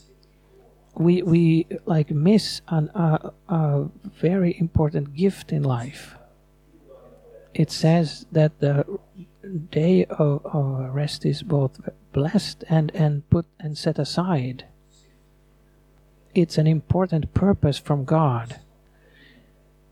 we 0.95 1.23
we 1.23 1.67
like 1.87 2.11
miss 2.13 2.61
an, 2.69 2.91
uh, 2.91 3.31
a 3.49 3.89
very 4.21 4.57
important 4.61 5.17
gift 5.17 5.51
in 5.51 5.65
life. 5.65 6.15
It 7.53 7.73
says 7.73 8.27
that 8.31 8.61
the 8.61 8.85
day 9.43 10.05
of, 10.07 10.45
of 10.47 10.95
rest 10.95 11.25
is 11.25 11.43
both 11.43 11.81
blessed 12.13 12.65
and, 12.69 12.91
and 12.95 13.29
put 13.31 13.47
and 13.59 13.77
set 13.77 13.99
aside. 13.99 14.67
It's 16.35 16.59
an 16.59 16.67
important 16.67 17.35
purpose 17.35 17.79
from 17.79 18.05
God. 18.05 18.61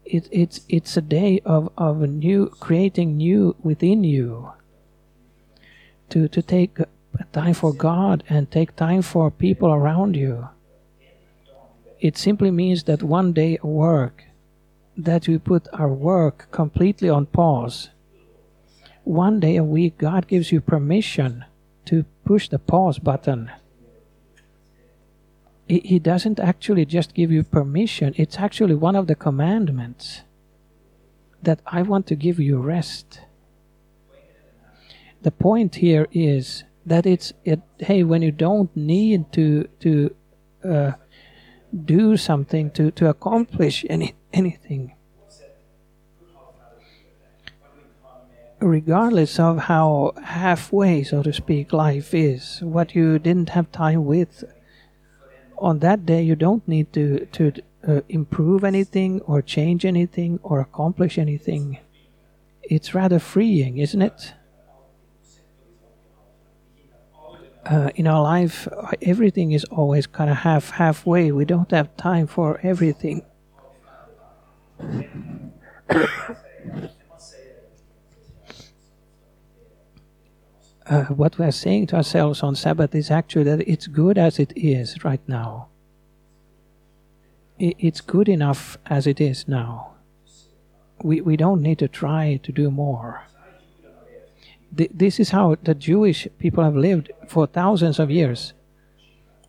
It, 0.04 0.28
it's 0.32 0.60
it's 0.68 0.96
a 0.96 1.02
day 1.02 1.40
of, 1.44 1.70
of 1.76 2.00
new 2.00 2.46
creating 2.48 3.16
new 3.16 3.54
within 3.62 4.02
you. 4.02 4.52
To 6.10 6.26
to 6.28 6.42
take 6.42 6.78
time 7.32 7.54
for 7.54 7.72
God 7.72 8.24
and 8.28 8.50
take 8.50 8.74
time 8.74 9.02
for 9.02 9.30
people 9.30 9.70
around 9.70 10.16
you. 10.16 10.48
It 12.00 12.16
simply 12.16 12.50
means 12.50 12.84
that 12.84 13.02
one 13.02 13.32
day 13.32 13.58
of 13.58 13.64
work 13.68 14.24
that 14.96 15.28
we 15.28 15.38
put 15.38 15.68
our 15.72 15.88
work 15.88 16.48
completely 16.50 17.08
on 17.08 17.26
pause 17.26 17.90
one 19.10 19.40
day 19.40 19.56
a 19.56 19.64
week, 19.64 19.98
God 19.98 20.28
gives 20.28 20.52
you 20.52 20.60
permission 20.60 21.44
to 21.86 22.04
push 22.24 22.48
the 22.48 22.60
pause 22.60 23.00
button. 23.00 23.50
He, 25.66 25.98
doesn't 25.98 26.40
actually 26.40 26.84
just 26.84 27.14
give 27.14 27.30
you 27.30 27.44
permission, 27.44 28.14
it's 28.16 28.38
actually 28.38 28.74
one 28.74 28.96
of 28.96 29.06
the 29.06 29.14
commandments 29.14 30.22
that 31.42 31.60
I 31.64 31.82
want 31.82 32.06
to 32.08 32.16
give 32.16 32.40
you 32.40 32.58
rest. 32.58 33.20
The 35.22 35.30
point 35.30 35.76
here 35.76 36.08
is 36.10 36.64
that 36.86 37.06
it's 37.06 37.32
it, 37.44 37.60
hey 37.78 38.02
when 38.02 38.22
you 38.22 38.32
don't 38.32 38.74
need 38.74 39.32
to 39.32 39.68
to 39.80 40.14
uh, 40.64 40.92
do 41.84 42.16
something 42.16 42.70
to 42.72 42.90
to 42.92 43.08
accomplish 43.08 43.84
any 43.88 44.14
anything 44.32 44.94
regardless 48.60 49.38
of 49.38 49.58
how 49.58 50.12
halfway 50.22 51.02
so 51.02 51.22
to 51.22 51.32
speak 51.32 51.72
life 51.72 52.12
is 52.14 52.60
what 52.62 52.94
you 52.94 53.18
didn't 53.18 53.50
have 53.50 53.70
time 53.72 54.04
with 54.04 54.44
on 55.58 55.78
that 55.78 56.04
day 56.04 56.22
you 56.22 56.36
don't 56.36 56.66
need 56.68 56.92
to 56.92 57.26
to 57.26 57.52
uh, 57.88 58.00
improve 58.08 58.62
anything 58.62 59.20
or 59.22 59.40
change 59.40 59.84
anything 59.84 60.38
or 60.42 60.60
accomplish 60.60 61.16
anything 61.16 61.78
it's 62.62 62.94
rather 62.94 63.18
freeing 63.18 63.78
isn't 63.78 64.02
it 64.02 64.34
uh, 67.66 67.90
in 67.94 68.06
our 68.06 68.22
life, 68.22 68.66
everything 69.02 69.52
is 69.52 69.64
always 69.64 70.06
kind 70.06 70.30
of 70.30 70.38
half 70.38 70.70
halfway. 70.70 71.30
We 71.30 71.44
don't 71.44 71.70
have 71.70 71.96
time 71.96 72.26
for 72.26 72.58
everything. 72.62 73.22
Uh, 80.90 81.04
what 81.04 81.38
we're 81.38 81.50
saying 81.50 81.86
to 81.86 81.96
ourselves 81.96 82.42
on 82.42 82.54
Sabbath 82.54 82.94
is 82.94 83.10
actually 83.10 83.44
that 83.44 83.66
it's 83.66 83.86
good 83.86 84.18
as 84.18 84.38
it 84.38 84.52
is 84.54 85.02
right 85.04 85.26
now. 85.26 85.68
It's 87.58 88.00
good 88.00 88.28
enough 88.28 88.78
as 88.86 89.06
it 89.06 89.20
is 89.20 89.46
now. 89.46 89.92
We, 91.02 91.20
we 91.20 91.36
don't 91.36 91.62
need 91.62 91.78
to 91.78 91.88
try 91.88 92.40
to 92.42 92.52
do 92.52 92.70
more 92.70 93.24
this 94.72 95.18
is 95.18 95.30
how 95.30 95.56
the 95.62 95.74
Jewish 95.74 96.28
people 96.38 96.62
have 96.62 96.76
lived 96.76 97.10
for 97.26 97.46
thousands 97.46 97.98
of 97.98 98.10
years. 98.10 98.52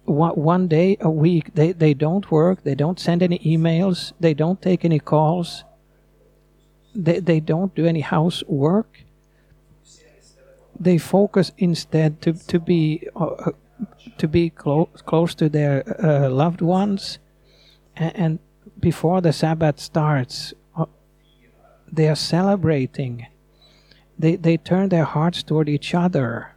One, 0.05 0.31
one 0.31 0.67
day 0.67 0.97
a 0.99 1.09
week, 1.09 1.53
they, 1.53 1.73
they 1.73 1.93
don't 1.93 2.29
work, 2.31 2.63
they 2.63 2.75
don't 2.75 2.99
send 2.99 3.21
any 3.21 3.37
emails, 3.39 4.13
they 4.19 4.33
don't 4.33 4.61
take 4.61 4.83
any 4.83 4.99
calls, 4.99 5.63
they, 6.95 7.19
they 7.19 7.39
don't 7.39 7.73
do 7.75 7.85
any 7.85 8.01
housework. 8.01 9.03
They 10.81 10.97
focus 10.97 11.51
instead 11.57 12.21
to, 12.23 12.33
to 12.33 12.59
be 12.59 13.07
uh, 13.15 13.51
to 14.17 14.27
be 14.27 14.49
clo- 14.49 14.89
close 15.05 15.35
to 15.35 15.49
their 15.49 15.83
uh, 16.03 16.29
loved 16.29 16.61
ones, 16.61 17.19
and, 17.95 18.15
and, 18.15 18.39
before 18.79 19.21
the 19.21 19.33
Sabbath 19.33 19.79
starts, 19.79 20.53
uh, 20.75 20.85
they 21.91 22.07
are 22.09 22.15
celebrating. 22.15 23.27
They, 24.17 24.35
they 24.35 24.57
turn 24.57 24.89
their 24.89 25.03
hearts 25.03 25.43
toward 25.43 25.69
each 25.69 25.93
other 25.93 26.55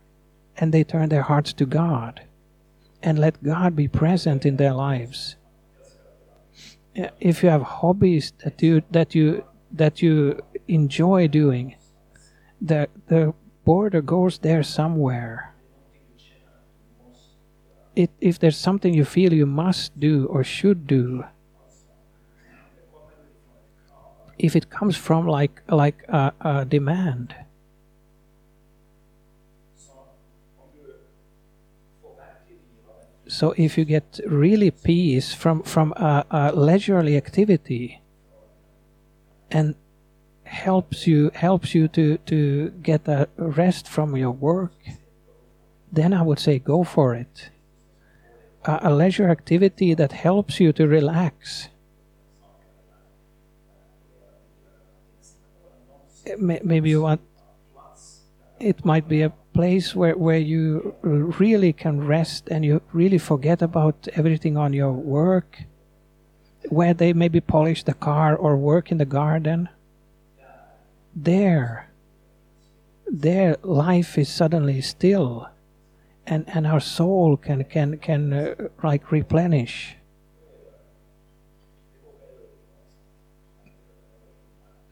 and 0.57 0.73
they 0.73 0.85
turn 0.85 1.09
their 1.09 1.23
hearts 1.23 1.53
to 1.55 1.67
God. 1.67 2.23
And 3.03 3.19
let 3.19 3.43
God 3.43 3.77
be 3.77 3.89
present 3.89 4.47
in 4.47 4.57
their 4.57 4.73
lives. 4.73 5.37
If 7.21 7.43
you 7.43 7.51
have 7.51 7.63
hobbies 7.63 8.33
that 8.45 8.63
you 8.63 8.83
that 8.91 9.15
you 9.15 9.45
that 9.73 10.01
you 10.01 10.41
enjoy 10.69 11.29
doing, 11.29 11.75
the 12.63 12.89
the 13.09 13.35
border 13.65 14.03
goes 14.03 14.39
there 14.39 14.63
somewhere. 14.63 15.55
It, 17.97 18.11
if 18.21 18.39
there's 18.39 18.57
something 18.57 18.93
you 18.93 19.05
feel 19.05 19.33
you 19.33 19.47
must 19.47 19.99
do 19.99 20.27
or 20.27 20.43
should 20.43 20.87
do, 20.87 21.25
if 24.39 24.57
it 24.57 24.69
comes 24.69 24.97
from 24.97 25.27
like 25.29 25.63
like 25.69 26.05
a, 26.09 26.33
a 26.41 26.65
demand, 26.65 27.35
So 33.27 33.55
if 33.57 33.79
you 33.79 33.85
get 33.85 34.21
really 34.27 34.71
peace 34.71 35.33
from 35.33 35.63
from 35.63 35.93
a, 35.97 36.25
a 36.31 36.53
leisurely 36.53 37.17
activity, 37.17 38.01
and 39.51 39.75
helps 40.55 41.07
you 41.07 41.31
helps 41.35 41.75
you 41.75 41.89
to 41.89 42.19
to 42.31 42.71
get 42.83 43.09
a 43.09 43.29
rest 43.37 43.89
from 43.89 44.17
your 44.17 44.31
work, 44.31 44.73
then 45.93 46.15
I 46.15 46.23
would 46.23 46.39
say 46.39 46.59
go 46.59 46.85
for 46.85 47.15
it. 47.15 47.51
A, 48.65 48.89
a 48.89 48.91
leisure 48.95 49.29
activity 49.29 49.95
that 49.95 50.13
helps 50.13 50.61
you 50.61 50.73
to 50.73 50.87
relax. 50.87 51.69
Maybe 56.39 56.89
you 56.89 57.03
want. 57.03 57.21
It 58.61 58.85
might 58.85 59.09
be 59.09 59.21
a 59.23 59.33
place 59.53 59.95
where, 59.95 60.17
where 60.17 60.39
you 60.39 60.95
really 61.03 61.73
can 61.73 62.07
rest 62.07 62.49
and 62.49 62.65
you 62.65 62.81
really 62.93 63.19
forget 63.19 63.61
about 63.63 64.09
everything 64.15 64.57
on 64.57 64.73
your 64.73 64.93
work, 64.93 65.65
where 66.69 66.95
they 66.95 67.13
maybe 67.13 67.41
polish 67.41 67.85
the 67.85 67.95
car 67.95 68.35
or 68.35 68.57
work 68.57 68.91
in 68.91 68.99
the 68.99 69.05
garden. 69.05 69.69
There, 71.15 71.91
there 73.07 73.57
life 73.63 74.19
is 74.19 74.29
suddenly 74.29 74.81
still 74.81 75.49
and, 76.27 76.45
and 76.49 76.67
our 76.67 76.81
soul 76.81 77.37
can, 77.37 77.65
can, 77.65 77.99
can 77.99 78.33
uh, 78.33 78.55
like 78.83 79.13
replenish. 79.13 79.97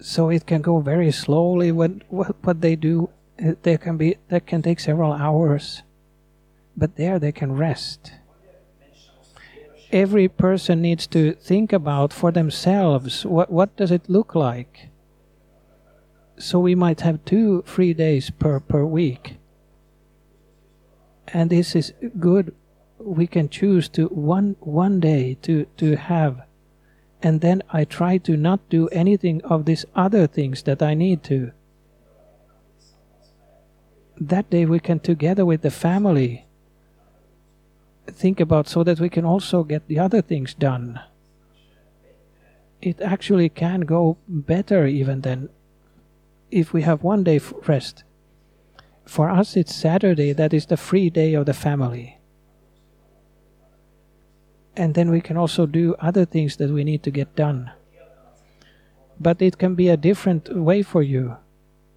So 0.00 0.30
it 0.30 0.46
can 0.46 0.62
go 0.62 0.80
very 0.80 1.12
slowly. 1.12 1.72
What, 1.72 1.92
what, 2.08 2.36
what 2.44 2.60
they 2.60 2.76
do 2.76 3.08
there 3.62 3.78
can 3.78 3.96
be 3.96 4.16
that 4.28 4.46
can 4.46 4.62
take 4.62 4.80
several 4.80 5.12
hours 5.12 5.82
but 6.76 6.96
there 6.96 7.18
they 7.18 7.32
can 7.32 7.52
rest 7.52 8.12
every 9.90 10.28
person 10.28 10.80
needs 10.80 11.06
to 11.06 11.32
think 11.32 11.72
about 11.72 12.12
for 12.12 12.30
themselves 12.30 13.26
what 13.26 13.50
what 13.50 13.74
does 13.76 13.90
it 13.90 14.08
look 14.08 14.34
like 14.34 14.88
so 16.42 16.58
we 16.58 16.74
might 16.74 17.02
have 17.02 17.24
two 17.24 17.62
free 17.62 17.94
days 17.94 18.30
per 18.30 18.58
per 18.58 18.84
week. 18.84 19.36
And 21.28 21.50
this 21.50 21.76
is 21.76 21.92
good. 22.18 22.52
We 22.98 23.28
can 23.28 23.48
choose 23.48 23.88
to 23.90 24.08
one 24.08 24.56
one 24.58 24.98
day 24.98 25.38
to 25.42 25.66
to 25.76 25.94
have. 25.96 26.42
And 27.22 27.40
then 27.40 27.62
i 27.72 27.84
try 27.84 28.18
to 28.18 28.36
not 28.36 28.68
do 28.68 28.88
anything 28.88 29.40
of 29.44 29.64
these 29.64 29.86
other 29.94 30.26
things 30.26 30.64
that 30.64 30.82
i 30.82 30.94
need 30.94 31.22
to. 31.30 31.52
That 34.20 34.50
day 34.50 34.66
we 34.66 34.80
can 34.80 34.98
together 34.98 35.46
with 35.46 35.62
the 35.62 35.70
family 35.70 36.46
think 38.08 38.40
about 38.40 38.66
so 38.66 38.82
that 38.82 38.98
we 38.98 39.08
can 39.08 39.24
also 39.24 39.62
get 39.62 39.86
the 39.86 40.00
other 40.00 40.20
things 40.20 40.54
done. 40.54 41.00
It 42.80 43.00
actually 43.00 43.48
can 43.48 43.82
go 43.82 44.18
better 44.26 44.86
even 44.86 45.20
than 45.20 45.48
if 46.52 46.72
we 46.72 46.82
have 46.82 47.02
one 47.02 47.24
day 47.24 47.40
rest 47.66 48.04
for 49.04 49.28
us 49.28 49.56
it's 49.56 49.74
saturday 49.74 50.32
that 50.32 50.54
is 50.54 50.66
the 50.66 50.76
free 50.76 51.10
day 51.10 51.34
of 51.34 51.46
the 51.46 51.54
family 51.54 52.18
and 54.76 54.94
then 54.94 55.10
we 55.10 55.20
can 55.20 55.36
also 55.36 55.66
do 55.66 55.94
other 55.98 56.24
things 56.24 56.56
that 56.56 56.70
we 56.70 56.84
need 56.84 57.02
to 57.02 57.10
get 57.10 57.34
done 57.34 57.70
but 59.18 59.42
it 59.42 59.58
can 59.58 59.74
be 59.74 59.88
a 59.88 59.96
different 59.96 60.54
way 60.56 60.82
for 60.82 61.02
you 61.02 61.36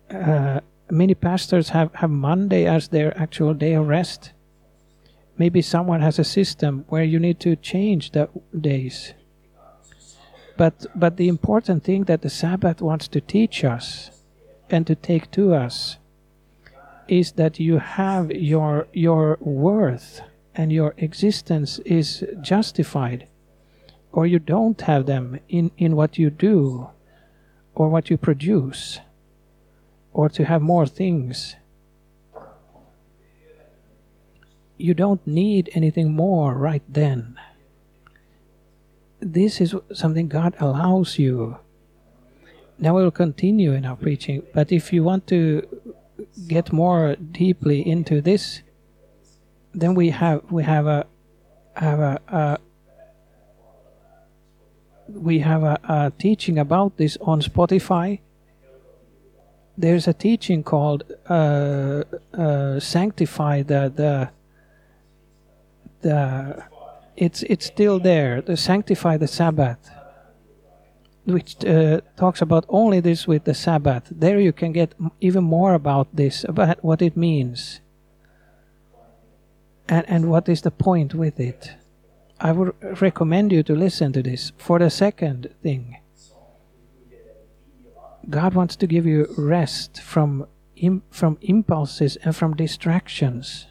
uh, 0.10 0.60
many 0.90 1.16
pastors 1.16 1.70
have, 1.70 1.94
have 1.96 2.10
Monday 2.10 2.66
as 2.66 2.90
their 2.90 3.18
actual 3.18 3.54
day 3.54 3.74
of 3.74 3.88
rest. 3.88 4.32
Maybe 5.38 5.62
someone 5.62 6.02
has 6.02 6.20
a 6.20 6.24
system 6.24 6.86
where 6.88 7.04
you 7.04 7.20
need 7.20 7.40
to 7.42 7.56
change 7.56 8.12
the 8.12 8.30
days. 8.60 9.14
But 10.58 10.86
but 10.96 11.18
the 11.18 11.28
important 11.28 11.84
thing 11.84 12.06
that 12.06 12.22
the 12.22 12.30
Sabbath 12.30 12.82
wants 12.82 13.10
to 13.10 13.20
teach 13.20 13.66
us 13.66 14.15
and 14.70 14.86
to 14.88 14.96
take 14.96 15.32
to 15.32 15.54
us 15.54 15.98
is 17.08 17.34
that 17.34 17.60
you 17.60 17.78
have 17.78 18.32
your 18.32 18.88
your 18.94 19.38
worth 19.40 20.22
and 20.56 20.72
your 20.72 20.94
existence 20.98 21.80
is 21.80 22.24
justified 22.42 23.28
or 24.12 24.26
you 24.26 24.40
don't 24.40 24.82
have 24.82 25.06
them 25.06 25.40
in, 25.50 25.70
in 25.78 25.96
what 25.96 26.18
you 26.18 26.30
do 26.30 26.90
or 27.76 27.90
what 27.90 28.10
you 28.10 28.18
produce 28.18 29.00
or 30.14 30.30
to 30.30 30.46
have 30.46 30.62
more 30.62 30.88
things. 30.88 31.58
You 34.78 34.94
don't 34.94 35.26
need 35.28 35.70
anything 35.74 36.16
more 36.16 36.54
right 36.54 36.84
then. 36.88 37.38
This 39.20 39.60
is 39.60 39.76
something 39.94 40.30
God 40.30 40.56
allows 40.60 41.20
you. 41.20 41.58
Now 42.78 42.94
we'll 42.96 43.12
continue 43.12 43.72
in 43.74 43.86
our 43.86 43.96
preaching, 43.96 44.44
but 44.54 44.72
if 44.72 44.92
you 44.92 45.04
want 45.04 45.28
to 45.28 45.68
get 46.48 46.74
more 46.74 47.16
deeply 47.16 47.88
into 47.88 48.22
this, 48.22 48.62
then 49.74 49.96
we 49.96 50.10
have 50.10 50.52
we 50.52 50.64
have 50.64 50.86
a 50.86 51.06
have 51.76 52.00
a, 52.00 52.20
a 52.28 52.58
we 55.08 55.40
have 55.40 55.64
a, 55.64 55.80
a 55.88 56.12
teaching 56.18 56.58
about 56.58 56.98
this 56.98 57.18
on 57.22 57.42
Spotify. 57.42 58.20
There's 59.78 60.08
a 60.08 60.14
teaching 60.14 60.64
called 60.64 61.04
uh, 61.30 62.04
uh, 62.34 62.80
"Sanctify 62.80 63.64
the 63.64 63.92
the 63.96 64.30
the." 66.02 66.64
It's 67.18 67.44
it's 67.44 67.66
still 67.66 68.00
there. 68.00 68.42
The 68.42 68.58
sanctify 68.58 69.16
the 69.18 69.28
Sabbath, 69.28 69.90
which 71.26 71.64
uh, 71.66 72.02
talks 72.18 72.42
about 72.42 72.66
only 72.70 73.00
this 73.00 73.28
with 73.28 73.44
the 73.44 73.54
Sabbath. 73.54 74.08
There 74.12 74.40
you 74.40 74.54
can 74.54 74.72
get 74.72 74.94
even 75.20 75.44
more 75.44 75.74
about 75.74 76.16
this, 76.16 76.44
about 76.44 76.84
what 76.84 77.02
it 77.02 77.18
means, 77.18 77.82
and 79.90 80.06
and 80.08 80.30
what 80.30 80.48
is 80.48 80.62
the 80.62 80.72
point 80.72 81.14
with 81.14 81.40
it. 81.40 81.74
I 82.40 82.52
would 82.52 82.74
recommend 83.02 83.52
you 83.52 83.64
to 83.64 83.76
listen 83.76 84.14
to 84.14 84.22
this. 84.22 84.52
For 84.58 84.80
the 84.80 84.90
second 84.90 85.50
thing, 85.64 85.98
God 88.30 88.54
wants 88.54 88.76
to 88.78 88.88
give 88.88 89.06
you 89.06 89.34
rest 89.38 90.02
from 90.02 90.48
Im- 90.76 91.04
from 91.10 91.38
impulses 91.42 92.18
and 92.18 92.36
from 92.36 92.56
distractions. 92.56 93.68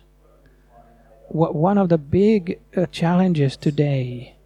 What, 1.28 1.54
one 1.54 1.76
of 1.76 1.88
the 1.88 1.98
big 1.98 2.60
uh, 2.76 2.86
challenges 2.86 3.56
today 3.56 4.36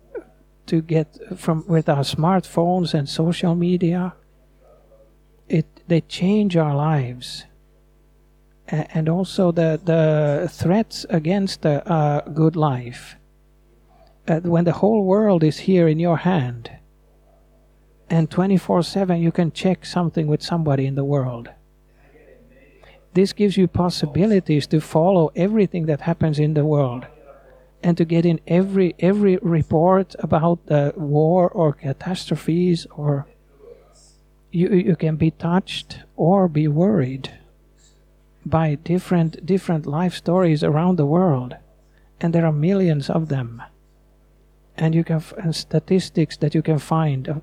to 0.68 0.80
get 0.80 1.18
from 1.36 1.64
with 1.66 1.88
our 1.88 2.04
smartphones 2.04 2.94
and 2.94 3.08
social 3.08 3.54
media, 3.54 4.14
it 5.48 5.66
they 5.88 6.00
change 6.02 6.56
our 6.56 6.74
lives, 6.74 7.44
A- 8.70 8.86
and 8.96 9.08
also 9.08 9.52
the 9.52 9.80
the 9.82 10.48
threats 10.50 11.06
against 11.10 11.64
a, 11.64 11.76
a 11.92 12.30
good 12.30 12.56
life. 12.56 13.16
Uh, 14.28 14.40
when 14.40 14.64
the 14.64 14.72
whole 14.72 15.04
world 15.04 15.42
is 15.42 15.60
here 15.60 15.88
in 15.88 15.98
your 15.98 16.18
hand 16.18 16.70
and 18.10 18.30
24 18.30 18.82
7 18.82 19.20
you 19.20 19.32
can 19.32 19.50
check 19.52 19.86
something 19.86 20.26
with 20.26 20.42
somebody 20.42 20.84
in 20.86 20.94
the 20.94 21.04
world. 21.04 21.48
This 23.14 23.32
gives 23.32 23.56
you 23.56 23.66
possibilities 23.66 24.66
to 24.66 24.80
follow 24.80 25.32
everything 25.34 25.86
that 25.86 26.02
happens 26.02 26.38
in 26.38 26.52
the 26.52 26.64
world 26.64 27.06
and 27.82 27.96
to 27.96 28.04
get 28.04 28.26
in 28.26 28.40
every 28.46 28.94
every 28.98 29.38
report 29.42 30.14
about 30.18 30.66
the 30.66 30.92
war 30.96 31.48
or 31.48 31.72
catastrophes 31.72 32.86
or 32.90 33.26
you 34.50 34.68
you 34.70 34.96
can 34.96 35.16
be 35.16 35.30
touched 35.30 35.98
or 36.16 36.48
be 36.48 36.66
worried 36.66 37.30
by 38.44 38.74
different 38.76 39.44
different 39.44 39.86
life 39.86 40.14
stories 40.14 40.64
around 40.64 40.96
the 40.96 41.06
world. 41.06 41.56
And 42.20 42.34
there 42.34 42.46
are 42.46 42.52
millions 42.52 43.08
of 43.08 43.28
them. 43.28 43.62
And 44.76 44.94
you 44.94 45.04
can 45.04 45.22
and 45.36 45.54
statistics 45.54 46.36
that 46.38 46.54
you 46.54 46.62
can 46.62 46.78
find 46.78 47.28
of 47.28 47.42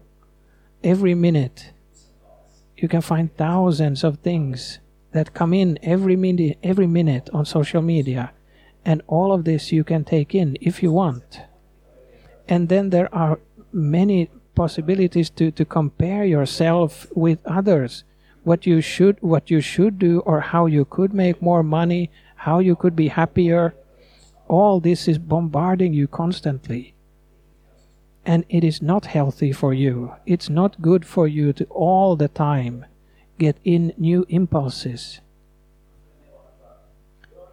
every 0.84 1.16
minute. 1.16 1.72
You 2.76 2.88
can 2.88 3.02
find 3.02 3.34
thousands 3.36 4.04
of 4.04 4.18
things 4.18 4.80
that 5.12 5.34
come 5.34 5.54
in 5.54 5.80
every 5.82 6.16
minute 6.16 6.58
every 6.64 6.88
minute 6.88 7.30
on 7.32 7.46
social 7.46 7.82
media 7.82 8.34
and 8.86 9.02
all 9.08 9.32
of 9.32 9.44
this 9.44 9.72
you 9.72 9.84
can 9.84 10.04
take 10.04 10.36
in 10.36 10.58
if 10.62 10.82
you 10.84 10.92
want 10.92 11.42
and 12.48 12.70
then 12.70 12.90
there 12.90 13.14
are 13.14 13.40
many 13.72 14.30
possibilities 14.54 15.30
to, 15.30 15.52
to 15.52 15.66
compare 15.66 16.24
yourself 16.24 17.08
with 17.16 17.40
others 17.46 18.04
what 18.44 18.66
you 18.66 18.80
should 18.80 19.18
what 19.22 19.50
you 19.50 19.60
should 19.60 19.98
do 20.00 20.20
or 20.22 20.40
how 20.40 20.66
you 20.66 20.86
could 20.86 21.14
make 21.14 21.42
more 21.42 21.64
money 21.64 22.12
how 22.36 22.60
you 22.60 22.76
could 22.76 22.96
be 22.96 23.08
happier 23.08 23.74
all 24.48 24.80
this 24.80 25.08
is 25.08 25.18
bombarding 25.18 25.94
you 25.94 26.08
constantly 26.08 26.96
and 28.26 28.44
it 28.50 28.64
is 28.64 28.82
not 28.82 29.06
healthy 29.06 29.52
for 29.52 29.74
you. 29.74 30.14
It's 30.26 30.50
not 30.50 30.82
good 30.82 31.06
for 31.06 31.28
you 31.28 31.54
to 31.54 31.66
all 31.66 32.16
the 32.16 32.28
time 32.28 32.86
get 33.38 33.58
in 33.64 33.94
new 33.98 34.26
impulses. 34.30 35.22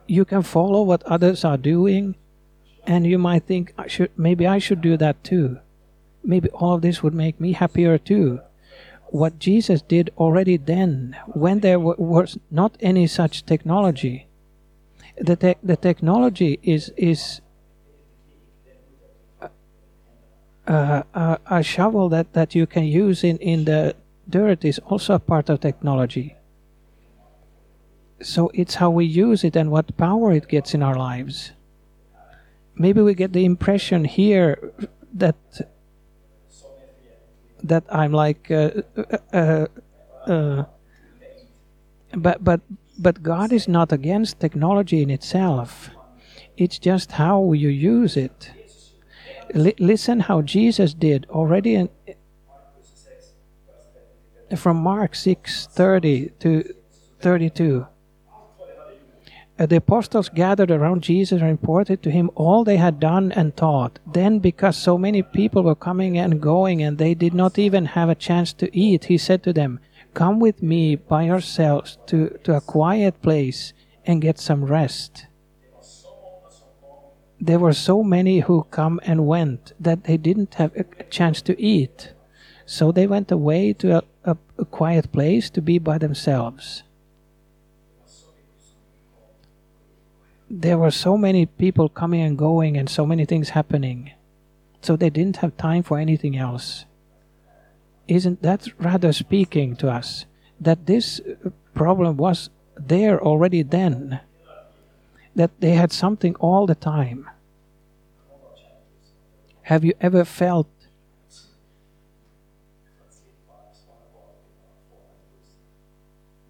You 0.06 0.24
can 0.24 0.42
follow 0.42 0.82
what 0.82 1.02
others 1.04 1.44
are 1.44 1.56
doing, 1.56 2.16
and 2.86 3.06
you 3.06 3.18
might 3.18 3.44
think, 3.44 3.72
I 3.78 3.86
should, 3.86 4.10
maybe 4.16 4.46
I 4.46 4.58
should 4.58 4.80
do 4.80 4.96
that 4.96 5.22
too. 5.24 5.58
Maybe 6.24 6.48
all 6.50 6.74
of 6.74 6.82
this 6.82 7.02
would 7.02 7.14
make 7.14 7.40
me 7.40 7.52
happier 7.52 7.98
too. 7.98 8.40
What 9.06 9.38
Jesus 9.38 9.82
did 9.82 10.10
already 10.16 10.56
then, 10.56 11.16
when 11.26 11.60
there 11.60 11.78
was 11.78 12.38
not 12.50 12.76
any 12.80 13.06
such 13.06 13.44
technology, 13.44 14.26
the, 15.18 15.36
te- 15.36 15.56
the 15.62 15.76
technology 15.76 16.58
is, 16.62 16.92
is 16.96 17.40
a, 20.66 21.38
a 21.46 21.62
shovel 21.62 22.08
that, 22.08 22.32
that 22.32 22.54
you 22.54 22.66
can 22.66 22.84
use 22.84 23.22
in, 23.22 23.36
in 23.38 23.64
the 23.64 23.94
dirt 24.28 24.64
is 24.64 24.78
also 24.80 25.14
a 25.14 25.18
part 25.18 25.50
of 25.50 25.60
technology. 25.60 26.36
So 28.22 28.50
it's 28.54 28.76
how 28.76 28.90
we 28.90 29.04
use 29.04 29.44
it 29.44 29.56
and 29.56 29.70
what 29.70 29.96
power 29.96 30.32
it 30.32 30.48
gets 30.48 30.74
in 30.74 30.82
our 30.82 30.94
lives. 30.94 31.52
Maybe 32.74 33.00
we 33.02 33.14
get 33.14 33.32
the 33.32 33.44
impression 33.44 34.04
here 34.04 34.72
that 35.12 35.36
that 37.62 37.84
I'm 37.90 38.12
like, 38.12 38.50
uh, 38.50 38.70
uh, 39.32 39.66
uh, 40.26 40.64
but 42.14 42.42
but 42.42 42.60
but 42.98 43.22
God 43.22 43.52
is 43.52 43.68
not 43.68 43.92
against 43.92 44.40
technology 44.40 45.02
in 45.02 45.10
itself. 45.10 45.90
It's 46.56 46.78
just 46.78 47.12
how 47.12 47.52
you 47.52 47.68
use 47.68 48.16
it 48.16 48.50
li- 49.54 49.74
listen 49.78 50.20
how 50.20 50.42
Jesus 50.42 50.94
did 50.94 51.26
already 51.30 51.74
in, 51.74 51.88
from 54.56 54.76
Mark 54.76 55.12
6:30 55.14 56.32
to 56.40 56.74
32. 57.20 57.86
Uh, 57.86 57.91
Uh, 59.58 59.66
the 59.66 59.76
apostles 59.76 60.28
gathered 60.28 60.70
around 60.70 61.02
Jesus 61.02 61.40
and 61.40 61.50
reported 61.50 62.02
to 62.02 62.10
him 62.10 62.30
all 62.34 62.64
they 62.64 62.78
had 62.78 62.98
done 62.98 63.30
and 63.32 63.56
taught. 63.56 63.98
Then, 64.06 64.38
because 64.38 64.76
so 64.76 64.96
many 64.96 65.22
people 65.22 65.62
were 65.62 65.74
coming 65.74 66.18
and 66.18 66.40
going 66.40 66.82
and 66.82 66.98
they 66.98 67.14
did 67.14 67.34
not 67.34 67.58
even 67.58 67.84
have 67.86 68.08
a 68.08 68.14
chance 68.14 68.52
to 68.54 68.76
eat, 68.76 69.04
he 69.04 69.18
said 69.18 69.42
to 69.44 69.52
them, 69.52 69.78
Come 70.14 70.40
with 70.40 70.62
me 70.62 70.96
by 70.96 71.24
yourselves 71.24 71.98
to, 72.06 72.38
to 72.44 72.56
a 72.56 72.60
quiet 72.60 73.22
place 73.22 73.72
and 74.04 74.22
get 74.22 74.38
some 74.38 74.64
rest 74.64 75.26
there 77.42 77.58
were 77.58 77.72
so 77.72 78.04
many 78.04 78.38
who 78.38 78.62
come 78.70 79.00
and 79.02 79.26
went 79.26 79.72
that 79.80 80.04
they 80.04 80.16
didn't 80.16 80.54
have 80.54 80.72
a 80.76 80.84
chance 81.10 81.42
to 81.42 81.60
eat. 81.60 82.12
So 82.66 82.92
they 82.92 83.08
went 83.08 83.32
away 83.32 83.72
to 83.74 83.98
a, 83.98 84.02
a, 84.22 84.36
a 84.58 84.64
quiet 84.64 85.10
place 85.10 85.50
to 85.50 85.60
be 85.60 85.80
by 85.80 85.98
themselves. 85.98 86.84
There 90.54 90.76
were 90.76 90.90
so 90.90 91.16
many 91.16 91.46
people 91.46 91.88
coming 91.88 92.20
and 92.20 92.36
going 92.36 92.76
and 92.76 92.88
so 92.88 93.06
many 93.06 93.24
things 93.24 93.50
happening. 93.50 94.12
So 94.82 94.96
they 94.96 95.10
didn't 95.10 95.38
have 95.38 95.56
time 95.56 95.82
for 95.82 95.98
anything 95.98 96.36
else. 96.36 96.84
Isn't 98.06 98.42
that 98.42 98.68
rather 98.78 99.12
speaking 99.12 99.74
to 99.76 99.90
us 99.90 100.26
that 100.60 100.86
this 100.86 101.20
uh, 101.20 101.50
problem 101.74 102.16
was 102.18 102.50
there 102.76 103.20
already 103.20 103.62
then? 103.62 104.20
that 105.34 105.50
they 105.60 105.72
had 105.72 105.92
something 105.92 106.34
all 106.36 106.66
the 106.66 106.74
time. 106.74 107.28
Have 109.62 109.84
you 109.84 109.94
ever 110.00 110.24
felt 110.24 110.68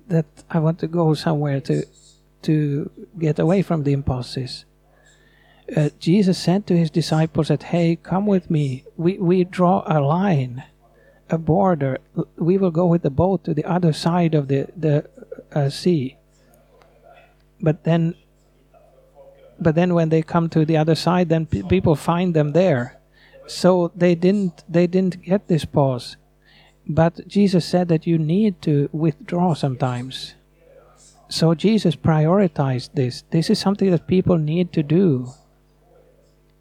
that 0.08 0.26
I 0.50 0.58
want 0.58 0.78
to 0.80 0.86
go 0.86 1.14
somewhere 1.14 1.60
to 1.60 1.84
to 2.44 2.90
get 3.18 3.38
away 3.38 3.62
from 3.62 3.82
the 3.82 3.92
impulses? 3.92 4.64
Uh, 5.76 5.90
Jesus 5.98 6.38
said 6.38 6.66
to 6.66 6.76
his 6.76 6.90
disciples 6.90 7.48
that, 7.48 7.64
"Hey, 7.64 7.96
come 7.96 8.26
with 8.26 8.50
me. 8.50 8.84
We 8.96 9.18
we 9.18 9.44
draw 9.44 9.84
a 9.86 10.00
line, 10.00 10.64
a 11.30 11.38
border. 11.38 11.98
We 12.36 12.58
will 12.58 12.70
go 12.70 12.86
with 12.86 13.02
the 13.02 13.10
boat 13.10 13.44
to 13.44 13.54
the 13.54 13.64
other 13.64 13.92
side 13.92 14.34
of 14.34 14.48
the 14.48 14.68
the 14.76 15.08
uh, 15.54 15.70
sea." 15.70 16.16
But 17.60 17.84
then 17.84 18.16
but 19.62 19.74
then 19.74 19.94
when 19.94 20.08
they 20.08 20.22
come 20.22 20.48
to 20.48 20.64
the 20.64 20.76
other 20.76 20.94
side 20.94 21.28
then 21.28 21.46
p- 21.46 21.62
people 21.62 21.94
find 21.94 22.34
them 22.34 22.52
there 22.52 22.98
so 23.46 23.92
they 23.94 24.14
didn't 24.14 24.64
they 24.68 24.86
didn't 24.86 25.22
get 25.22 25.48
this 25.48 25.64
pause 25.64 26.16
but 26.86 27.26
jesus 27.28 27.64
said 27.64 27.88
that 27.88 28.06
you 28.06 28.18
need 28.18 28.60
to 28.60 28.88
withdraw 28.92 29.54
sometimes 29.54 30.34
so 31.32 31.54
jesus 31.54 31.96
prioritized 31.96 32.90
this 32.94 33.24
this 33.30 33.48
is 33.48 33.58
something 33.58 33.90
that 33.90 34.06
people 34.06 34.36
need 34.36 34.72
to 34.72 34.82
do 34.82 35.32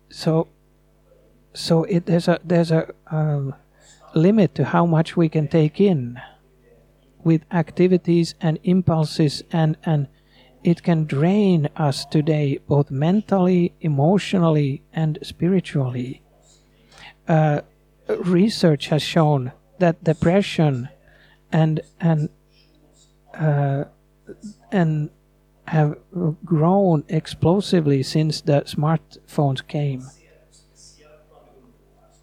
so 0.10 0.48
so 1.54 1.84
it 1.86 2.06
there's 2.06 2.28
a 2.28 2.40
there's 2.44 2.72
a 2.72 2.88
um, 3.08 3.54
limit 4.16 4.56
to 4.56 4.64
how 4.64 4.86
much 4.86 5.18
we 5.18 5.28
can 5.28 5.48
take 5.48 5.82
in 5.82 6.20
with 7.24 7.42
activities 7.52 8.36
and 8.40 8.58
impulses 8.64 9.44
and 9.52 9.78
and 9.84 10.08
it 10.64 10.84
can 10.84 11.06
drain 11.06 11.70
us 11.76 12.06
today, 12.06 12.60
both 12.68 12.92
mentally, 12.92 13.74
emotionally, 13.82 14.84
and 14.94 15.18
spiritually. 15.24 16.22
Uh, 17.28 17.62
research 18.08 18.88
has 18.88 19.02
shown 19.02 19.54
that 19.80 20.04
depression 20.04 20.90
and 21.52 21.82
and 22.00 22.30
uh, 23.34 23.86
and 24.72 25.10
have 25.68 25.96
grown 26.44 27.04
explosively 27.08 28.04
since 28.04 28.42
the 28.42 28.62
smartphones 28.62 29.66
came. 29.68 30.04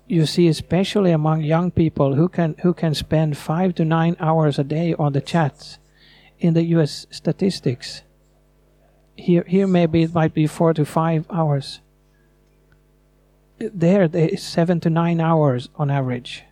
You 0.07 0.27
see, 0.27 0.49
especially 0.49 1.11
among 1.11 1.43
young 1.43 1.71
people 1.71 2.15
who 2.15 2.29
can 2.29 2.57
who 2.63 2.73
can 2.73 2.95
spend 2.95 3.37
five 3.37 3.75
to 3.75 3.85
nine 3.85 4.17
hours 4.21 4.59
a 4.59 4.65
day 4.65 4.95
on 4.99 5.13
the 5.13 5.21
chats. 5.21 5.79
In 6.39 6.55
the 6.55 6.63
U.S. 6.77 7.07
statistics, 7.11 8.03
here 9.17 9.45
here 9.47 9.67
maybe 9.67 10.03
it 10.03 10.15
might 10.15 10.33
be 10.33 10.47
four 10.47 10.73
to 10.73 10.85
five 10.85 11.27
hours. 11.31 11.81
There, 13.59 14.07
there 14.07 14.29
is 14.29 14.43
seven 14.43 14.79
to 14.81 14.91
nine 14.91 15.21
hours 15.21 15.69
on 15.75 15.91
average 15.91 16.45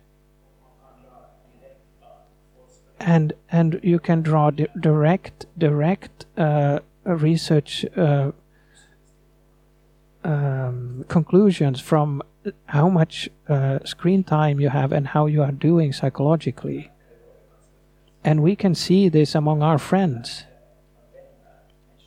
and 2.99 3.33
and 3.51 3.79
you 3.83 3.99
can 3.99 4.21
draw 4.21 4.51
di 4.51 4.67
direct 4.79 5.45
direct 5.57 6.25
uh, 6.37 6.79
research 7.05 7.85
uh, 7.95 8.31
um, 10.23 11.05
conclusions 11.07 11.79
from 11.79 12.21
how 12.65 12.89
much 12.89 13.29
uh, 13.47 13.79
screen 13.85 14.23
time 14.23 14.59
you 14.59 14.69
have 14.69 14.91
and 14.91 15.07
how 15.07 15.25
you 15.25 15.41
are 15.41 15.51
doing 15.51 15.93
psychologically. 15.93 16.91
And 18.23 18.41
we 18.41 18.55
can 18.55 18.75
see 18.75 19.09
this 19.09 19.35
among 19.35 19.63
our 19.63 19.77
friends. 19.77 20.43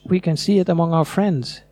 We 0.04 0.20
can 0.20 0.36
see 0.36 0.58
it 0.58 0.68
among 0.68 0.92
our 0.92 1.04
friends. 1.04 1.62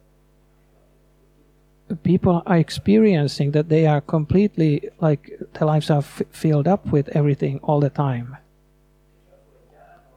People 2.03 2.43
are 2.47 2.59
experiencing 2.59 3.53
that 3.53 3.69
they 3.69 3.87
are 3.87 4.03
completely 4.03 4.91
like 5.01 5.33
their 5.55 5.67
lives 5.67 5.91
are 5.91 6.03
filled 6.03 6.69
up 6.69 6.87
with 6.87 7.09
everything 7.17 7.59
all 7.63 7.81
the 7.81 7.91
time 7.91 8.37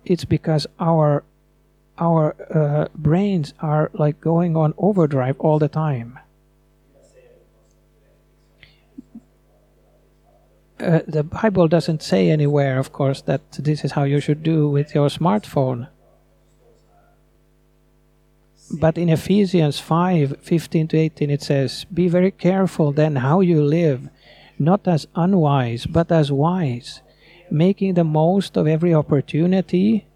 it's 0.05 0.25
because 0.25 0.67
our 0.79 1.23
our 1.97 2.35
uh, 2.49 2.87
brains 2.95 3.53
are 3.59 3.91
like 3.93 4.19
going 4.19 4.55
on 4.57 4.73
overdrive 4.77 5.39
all 5.39 5.59
the 5.59 5.67
time. 5.67 6.17
Uh, 10.79 11.01
the 11.07 11.21
Bible 11.21 11.67
doesn't 11.67 12.01
say 12.01 12.31
anywhere, 12.31 12.79
of 12.79 12.91
course, 12.91 13.21
that 13.21 13.51
this 13.51 13.85
is 13.85 13.91
how 13.91 14.03
you 14.03 14.19
should 14.19 14.41
do 14.41 14.67
with 14.67 14.95
your 14.95 15.09
smartphone. 15.09 15.87
But 18.79 18.97
in 18.97 19.09
Ephesians 19.09 19.79
5 19.79 20.37
15 20.41 20.87
to 20.87 20.97
18, 20.97 21.29
it 21.29 21.43
says, 21.43 21.85
Be 21.93 22.07
very 22.07 22.31
careful 22.31 22.91
then 22.91 23.17
how 23.17 23.41
you 23.41 23.63
live, 23.63 24.09
not 24.57 24.87
as 24.87 25.05
unwise, 25.13 25.85
but 25.85 26.11
as 26.11 26.31
wise 26.31 27.01
making 27.51 27.95
the 27.95 28.03
most 28.03 28.55
of 28.57 28.65
every 28.65 28.93
opportunity 28.93 30.07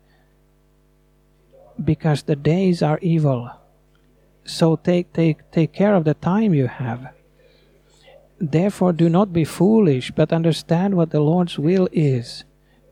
because 1.84 2.24
the 2.24 2.36
days 2.36 2.82
are 2.82 3.00
evil. 3.02 3.52
So 4.46 4.78
take, 4.78 5.12
take, 5.14 5.52
take 5.52 5.74
care 5.74 5.94
of 5.94 6.06
the 6.06 6.14
time 6.14 6.54
you 6.54 6.68
have. 6.68 7.14
Therefore, 8.40 8.94
do 8.94 9.10
not 9.10 9.34
be 9.34 9.44
foolish, 9.44 10.12
but 10.12 10.32
understand 10.32 10.96
what 10.96 11.10
the 11.10 11.20
Lord's 11.20 11.60
will 11.60 11.90
is. 11.92 12.44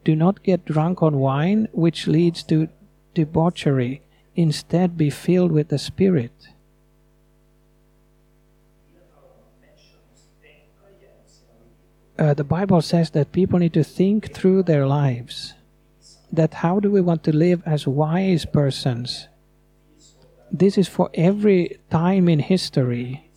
Do 0.04 0.16
not 0.16 0.44
get 0.44 0.66
drunk 0.66 1.02
on 1.02 1.20
wine, 1.20 1.68
which 1.72 2.08
leads 2.08 2.44
to 2.44 2.70
debauchery. 3.14 4.02
Instead, 4.36 4.98
be 4.98 5.10
filled 5.10 5.52
with 5.52 5.70
the 5.70 5.78
Spirit. 5.78 6.32
Uh, 12.18 12.34
the 12.34 12.44
Bible 12.44 12.82
says 12.82 13.12
that 13.12 13.32
people 13.32 13.60
need 13.60 13.74
to 13.74 13.84
think 13.84 14.34
through 14.34 14.64
their 14.64 14.86
lives. 14.86 15.54
That 16.32 16.56
how 16.56 16.80
do 16.80 16.92
we 16.92 17.02
want 17.02 17.24
to 17.24 17.36
live 17.36 17.62
as 17.66 17.88
wise 17.88 18.46
persons? 18.46 19.28
This 20.52 20.78
is 20.78 20.88
for 20.88 21.10
every 21.14 21.80
time 21.90 22.30
in 22.30 22.40
history. 22.40 23.30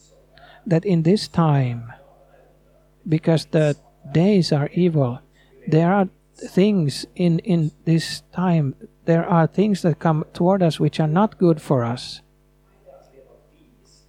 That 0.66 0.84
in 0.84 1.02
this 1.02 1.28
time, 1.28 1.92
because 3.08 3.46
the 3.46 3.76
days 4.12 4.52
are 4.52 4.68
evil, 4.72 5.20
there 5.66 5.92
are 5.92 6.08
things 6.34 7.06
in, 7.14 7.38
in 7.40 7.72
this 7.84 8.22
time, 8.32 8.74
there 9.04 9.26
are 9.26 9.46
things 9.46 9.82
that 9.82 9.98
come 9.98 10.24
toward 10.34 10.62
us 10.62 10.80
which 10.80 11.00
are 11.00 11.08
not 11.08 11.38
good 11.38 11.62
for 11.62 11.84
us. 11.84 12.20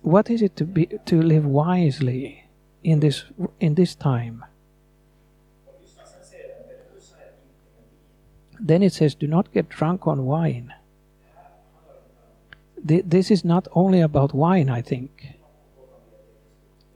What 0.01 0.29
is 0.29 0.41
it 0.41 0.55
to 0.57 0.65
be 0.65 0.87
to 1.05 1.21
live 1.21 1.45
wisely 1.45 2.45
in 2.83 3.01
this 3.01 3.25
in 3.59 3.75
this 3.75 3.93
time? 3.93 4.45
Then 8.59 8.83
it 8.83 8.93
says, 8.93 9.15
do 9.15 9.27
not 9.27 9.53
get 9.53 9.69
drunk 9.69 10.07
on 10.07 10.25
wine. 10.25 10.73
This 12.83 13.31
is 13.31 13.43
not 13.43 13.67
only 13.73 14.01
about 14.01 14.33
wine, 14.33 14.69
I 14.69 14.81
think. 14.81 15.33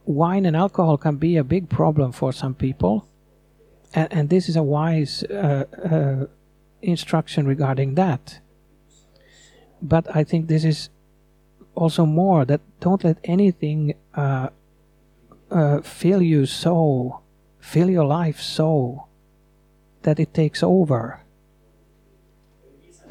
Wine 0.04 0.46
and 0.46 0.56
alcohol 0.56 0.96
can 0.96 1.16
be 1.16 1.36
a 1.36 1.44
big 1.44 1.68
problem 1.68 2.12
for 2.12 2.32
some 2.32 2.54
people, 2.54 3.06
and, 3.94 4.12
and 4.12 4.30
this 4.30 4.48
is 4.48 4.56
a 4.56 4.62
wise 4.62 5.22
uh, 5.24 5.64
uh, 5.84 6.26
instruction 6.80 7.46
regarding 7.46 7.94
that. 7.96 8.40
But 9.80 10.14
I 10.14 10.24
think 10.24 10.48
this 10.48 10.64
is 10.64 10.88
also 11.74 12.06
more 12.06 12.44
that 12.44 12.60
don't 12.80 13.04
let 13.04 13.18
anything 13.24 13.94
uh, 14.14 14.48
uh 15.50 15.80
fill 15.82 16.22
you 16.22 16.46
so, 16.46 17.20
fill 17.60 17.90
your 17.90 18.04
life 18.06 18.40
so 18.40 19.06
that 20.02 20.18
it 20.18 20.32
takes 20.34 20.62
over 20.62 21.21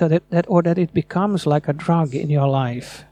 that 0.02 0.12
it, 0.12 0.24
that 0.32 0.46
or 0.50 0.64
that 0.64 0.80
it 0.80 0.94
becomes 0.94 1.46
like 1.46 1.68
a 1.68 1.74
drug 1.74 2.16
in 2.16 2.30
your 2.30 2.48
life. 2.48 3.06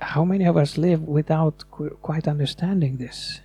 How 0.00 0.24
many 0.24 0.44
of 0.44 0.56
us 0.56 0.76
live 0.76 1.02
without 1.02 1.64
qu- 1.70 1.96
quite 2.02 2.26
understanding 2.26 2.96
this? 2.98 3.40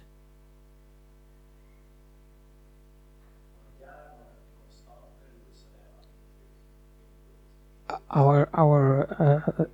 Our 8.09 8.49
our 8.53 8.83
uh, 9.21 9.65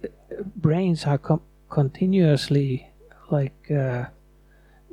brains 0.56 1.06
are 1.06 1.18
com- 1.18 1.48
continuously 1.70 2.92
like 3.32 3.72
uh, 3.72 4.06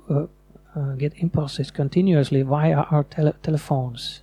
uh, 0.08 0.26
uh, 0.74 0.94
get 0.94 1.12
impulses 1.16 1.70
continuously 1.70 2.42
via 2.42 2.76
our 2.90 3.04
tele 3.04 3.34
telephones. 3.42 4.22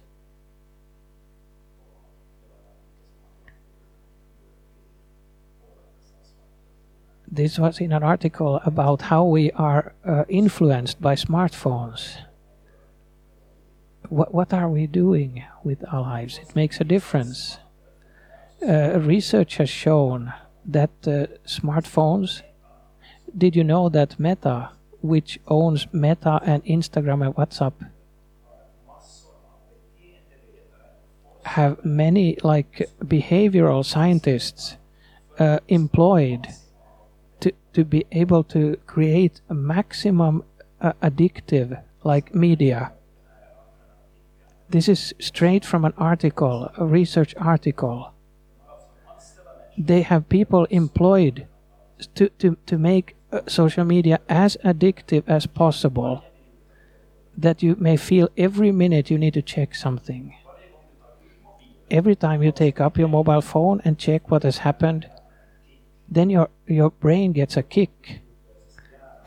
This 7.32 7.60
was 7.60 7.80
in 7.80 7.92
an 7.92 8.02
article 8.02 8.60
about 8.66 9.04
how 9.04 9.24
we 9.24 9.52
are 9.52 9.94
uh, 10.04 10.24
influenced 10.28 11.00
by 11.00 11.14
smartphones. 11.14 12.18
What, 14.10 14.34
what 14.34 14.52
are 14.52 14.68
we 14.68 14.88
doing 14.88 15.44
with 15.64 15.84
our 15.94 16.02
lives? 16.02 16.40
It 16.40 16.56
makes 16.56 16.82
a 16.82 16.84
difference. 16.84 17.60
Uh, 18.68 19.00
research 19.00 19.58
has 19.58 19.70
shown 19.70 20.34
that 20.66 20.90
uh, 21.06 21.28
smartphones. 21.46 22.42
Did 23.38 23.56
you 23.56 23.64
know 23.64 23.90
that 23.90 24.20
Meta 24.20 24.72
which 25.02 25.40
owns 25.48 25.88
Meta 25.94 26.40
and 26.44 26.64
Instagram 26.66 27.26
and 27.26 27.36
WhatsApp 27.36 27.74
have 31.50 31.84
many 31.84 32.38
like 32.44 32.90
behavioral 33.04 33.84
scientists 33.84 34.78
uh, 35.40 35.60
employed 35.68 36.48
to 37.40 37.52
to 37.74 37.84
be 37.84 38.06
able 38.12 38.44
to 38.44 38.78
create 38.86 39.42
a 39.50 39.54
maximum 39.54 40.44
uh, 40.82 40.94
addictive 41.02 41.82
like 42.04 42.36
media. 42.36 42.92
This 44.70 44.88
is 44.88 45.14
straight 45.20 45.66
from 45.66 45.86
an 45.86 45.94
article 45.98 46.72
a 46.78 46.86
research 46.86 47.34
article. 47.38 48.14
They 49.78 50.02
have 50.02 50.30
people 50.30 50.66
employed 50.66 51.48
to 52.16 52.30
to 52.40 52.58
to 52.66 52.78
make 52.78 53.16
Uh, 53.32 53.42
social 53.46 53.86
media 53.86 54.20
as 54.28 54.58
addictive 54.66 55.24
as 55.28 55.46
possible 55.46 56.24
that 57.38 57.62
you 57.62 57.76
may 57.80 57.96
feel 57.96 58.28
every 58.36 58.72
minute 58.72 59.12
you 59.12 59.20
need 59.20 59.36
to 59.36 59.42
check 59.42 59.76
something. 59.76 60.34
Every 61.92 62.16
time 62.16 62.42
you 62.42 62.52
take 62.52 62.82
up 62.82 62.98
your 62.98 63.08
mobile 63.08 63.42
phone 63.42 63.82
and 63.86 64.00
check 64.00 64.32
what 64.32 64.42
has 64.42 64.60
happened, 64.60 65.08
then 66.10 66.32
your, 66.32 66.50
your 66.66 66.90
brain 66.90 67.32
gets 67.32 67.56
a 67.56 67.62
kick. 67.62 68.22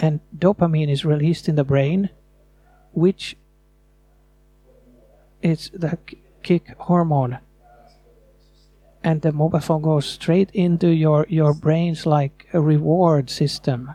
And 0.00 0.18
dopamine 0.36 0.90
is 0.90 1.04
released 1.04 1.48
in 1.48 1.54
the 1.54 1.62
brain, 1.62 2.10
which 2.90 3.36
is 5.42 5.70
the 5.72 5.96
kick 6.42 6.74
hormone 6.76 7.38
and 9.04 9.22
the 9.22 9.32
mobile 9.32 9.60
phone 9.60 9.82
goes 9.82 10.06
straight 10.06 10.50
into 10.52 10.88
your 10.88 11.26
your 11.28 11.52
brains 11.54 12.06
like 12.06 12.46
a 12.52 12.60
reward 12.60 13.30
system. 13.30 13.92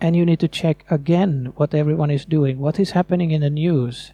And 0.00 0.14
you 0.14 0.26
need 0.26 0.40
to 0.40 0.48
check 0.48 0.84
again 0.90 1.52
what 1.56 1.74
everyone 1.74 2.10
is 2.10 2.24
doing. 2.24 2.58
What 2.58 2.78
is 2.78 2.90
happening 2.90 3.30
in 3.30 3.40
the 3.40 3.50
news? 3.50 4.12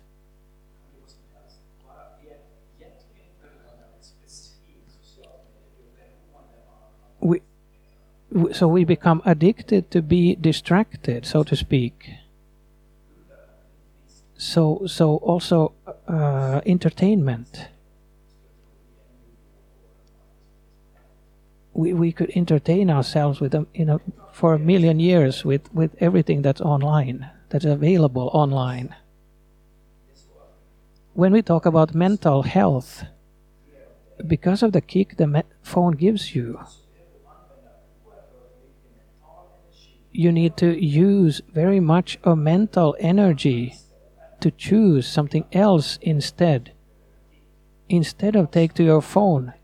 We, 7.20 7.42
so 8.52 8.66
we 8.66 8.84
become 8.84 9.22
addicted 9.24 9.90
to 9.90 10.02
be 10.02 10.34
distracted 10.36 11.26
so 11.26 11.42
to 11.44 11.54
speak. 11.56 12.10
So 14.38 14.86
so 14.86 15.16
also 15.16 15.72
uh, 16.08 16.62
entertainment 16.64 17.68
we, 21.74 21.92
we 21.92 22.12
could 22.12 22.30
entertain 22.34 22.90
ourselves 22.90 23.40
with 23.40 23.52
them 23.52 23.66
in 23.74 23.88
a, 23.88 24.00
for 24.32 24.54
a 24.54 24.58
million 24.58 25.00
years 25.00 25.44
with, 25.44 25.72
with 25.72 25.94
everything 26.00 26.42
that's 26.42 26.60
online 26.60 27.30
that's 27.48 27.64
available 27.66 28.30
online. 28.32 28.94
When 31.12 31.32
we 31.32 31.42
talk 31.42 31.66
about 31.66 31.94
mental 31.94 32.42
health 32.42 33.04
because 34.26 34.62
of 34.62 34.72
the 34.72 34.80
kick 34.80 35.16
the 35.16 35.44
phone 35.62 35.92
gives 35.92 36.34
you 36.34 36.60
you 40.12 40.30
need 40.30 40.56
to 40.58 40.78
use 40.78 41.40
very 41.52 41.80
much 41.80 42.18
of 42.22 42.38
mental 42.38 42.94
energy 43.00 43.74
to 44.40 44.50
choose 44.50 45.06
something 45.06 45.44
else 45.52 45.98
instead. 46.02 46.72
Instead 47.88 48.36
of 48.36 48.50
take 48.50 48.74
to 48.74 48.84
your 48.84 49.00
phone 49.00 49.54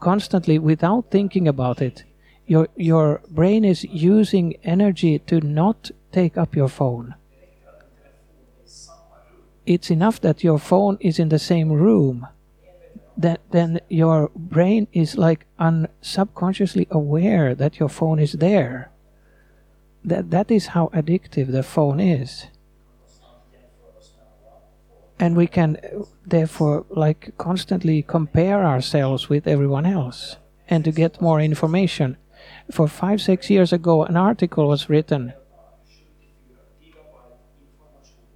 constantly 0.00 0.58
without 0.58 1.10
thinking 1.10 1.46
about 1.46 1.82
it 1.82 2.04
your 2.46 2.68
your 2.76 3.22
brain 3.30 3.64
is 3.64 3.84
using 3.84 4.56
energy 4.62 5.18
to 5.18 5.40
not 5.40 5.90
take 6.10 6.36
up 6.36 6.54
your 6.54 6.68
phone. 6.68 7.14
It's 9.64 9.90
enough 9.90 10.20
that 10.20 10.42
your 10.42 10.58
phone 10.58 10.98
is 11.00 11.18
in 11.18 11.28
the 11.28 11.38
same 11.38 11.70
room 11.72 12.26
that 13.16 13.40
then 13.50 13.78
your 13.88 14.30
brain 14.34 14.88
is 14.92 15.16
like 15.16 15.46
un 15.58 15.86
subconsciously 16.00 16.86
aware 16.90 17.54
that 17.54 17.78
your 17.78 17.88
phone 17.88 18.18
is 18.18 18.32
there. 18.32 18.90
That 20.04 20.30
that 20.30 20.50
is 20.50 20.74
how 20.74 20.90
addictive 20.92 21.52
the 21.52 21.62
phone 21.62 22.00
is 22.00 22.46
and 25.18 25.36
we 25.36 25.46
can 25.46 25.78
therefore 26.26 26.84
like 26.90 27.32
constantly 27.38 28.02
compare 28.02 28.64
ourselves 28.64 29.28
with 29.28 29.46
everyone 29.46 29.86
else 29.86 30.36
and 30.68 30.84
to 30.84 30.92
get 30.92 31.20
more 31.20 31.40
information. 31.40 32.16
For 32.70 32.88
5 32.88 33.20
6 33.20 33.50
years 33.50 33.72
ago 33.72 34.04
an 34.04 34.16
article 34.16 34.68
was 34.68 34.88
written 34.88 35.32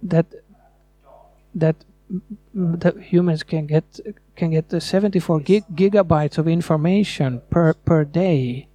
that 0.03 0.27
that 1.55 1.75
that 2.53 2.97
humans 2.97 3.43
can 3.43 3.67
get 3.67 3.99
can 4.35 4.51
get 4.51 4.69
the 4.69 4.79
74 4.79 5.39
gig, 5.41 5.63
gigabytes 5.75 6.37
of 6.37 6.47
information 6.47 7.41
per 7.49 7.73
per 7.73 8.05
day. 8.05 8.69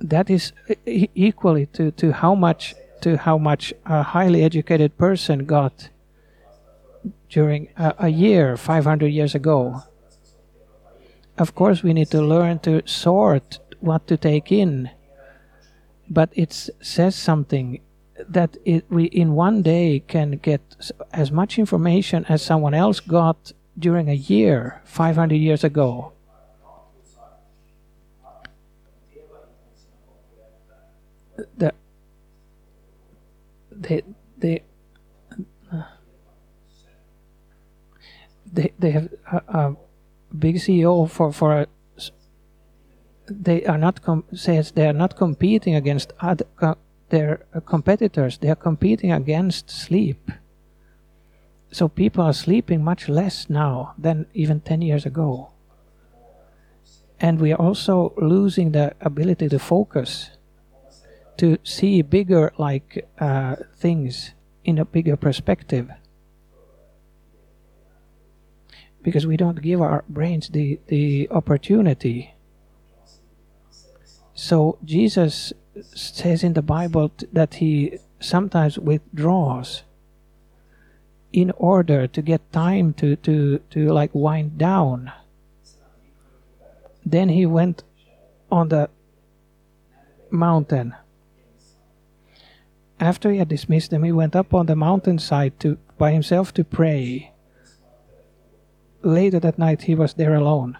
That 0.00 0.30
is 0.30 0.52
equally 0.86 1.66
to, 1.66 1.90
to 1.90 2.12
how 2.12 2.34
much 2.34 2.74
to 3.02 3.16
how 3.16 3.38
much 3.38 3.72
a 3.86 4.02
highly 4.02 4.42
educated 4.42 4.96
person 4.98 5.44
got 5.44 5.88
during 7.28 7.68
a, 7.76 7.94
a 7.98 8.08
year 8.08 8.56
500 8.56 9.06
years 9.06 9.34
ago. 9.34 9.82
Of 11.36 11.54
course 11.54 11.82
we 11.82 11.92
need 11.92 12.10
to 12.10 12.22
learn 12.22 12.58
to 12.60 12.82
sort 12.86 13.58
what 13.80 14.06
to 14.08 14.16
take 14.16 14.50
in 14.50 14.90
but 16.10 16.30
it 16.32 16.52
says 16.80 17.14
something 17.14 17.80
that 18.28 18.56
it, 18.64 18.84
we 18.90 19.04
in 19.04 19.32
one 19.32 19.62
day 19.62 20.00
can 20.00 20.32
get 20.32 20.92
as 21.12 21.30
much 21.30 21.58
information 21.58 22.24
as 22.28 22.42
someone 22.42 22.74
else 22.74 23.00
got 23.00 23.52
during 23.78 24.08
a 24.08 24.14
year 24.14 24.80
500 24.84 25.36
years 25.36 25.62
ago. 25.62 26.12
The 31.56 31.72
they 33.80 34.02
they 34.38 34.62
they 38.52 38.72
they 38.78 38.90
have 38.90 39.08
a, 39.32 39.36
a 39.58 39.76
big 40.36 40.56
CEO 40.56 41.08
for 41.08 41.32
for 41.32 41.60
a, 41.60 41.66
they 43.30 43.64
are 43.66 43.78
not 43.78 44.00
says 44.34 44.72
they 44.72 44.86
are 44.86 44.92
not 44.92 45.16
competing 45.16 45.74
against 45.74 46.12
other 46.20 46.46
co- 46.56 46.78
their 47.08 47.46
competitors. 47.66 48.38
They 48.38 48.50
are 48.50 48.56
competing 48.56 49.12
against 49.12 49.70
sleep. 49.70 50.30
So 51.70 51.88
people 51.88 52.24
are 52.24 52.32
sleeping 52.32 52.82
much 52.82 53.08
less 53.08 53.48
now 53.50 53.94
than 53.98 54.26
even 54.32 54.60
10 54.60 54.82
years 54.82 55.04
ago. 55.04 55.50
And 57.20 57.40
we 57.40 57.52
are 57.52 57.60
also 57.60 58.14
losing 58.16 58.72
the 58.72 58.94
ability 59.00 59.48
to 59.48 59.58
focus 59.58 60.30
to 61.38 61.58
see 61.62 62.02
bigger 62.02 62.52
like 62.58 63.06
uh, 63.18 63.56
things 63.76 64.32
in 64.64 64.78
a 64.78 64.84
bigger 64.84 65.16
perspective. 65.16 65.88
Because 69.02 69.26
we 69.26 69.36
don't 69.36 69.62
give 69.62 69.80
our 69.80 70.04
brains 70.08 70.50
the 70.50 70.78
the 70.88 71.28
opportunity. 71.30 72.34
So 74.34 74.78
jesus 74.84 75.52
says 75.94 76.42
in 76.42 76.52
the 76.54 76.62
bible 76.62 77.10
that 77.32 77.54
he 77.54 77.98
sometimes 78.20 78.78
withdraws 78.78 79.82
in 81.32 81.52
order 81.56 82.06
to 82.06 82.20
get 82.22 82.52
time 82.52 82.92
to 82.94 83.16
to 83.16 83.58
to 83.70 83.92
like 83.92 84.10
wind 84.12 84.58
down. 84.58 85.12
Then 87.06 87.28
he 87.28 87.46
went 87.46 87.84
on 88.50 88.68
the 88.68 88.90
mountain 90.30 90.94
after 93.00 93.30
he 93.30 93.38
had 93.38 93.48
dismissed 93.48 93.90
them, 93.90 94.02
he 94.02 94.12
went 94.12 94.34
up 94.34 94.52
on 94.52 94.66
the 94.66 94.76
mountainside 94.76 95.58
to 95.60 95.78
by 95.96 96.12
himself 96.12 96.54
to 96.54 96.64
pray. 96.64 97.32
Later 99.02 99.40
that 99.40 99.58
night, 99.58 99.82
he 99.82 99.94
was 99.94 100.14
there 100.14 100.34
alone. 100.34 100.78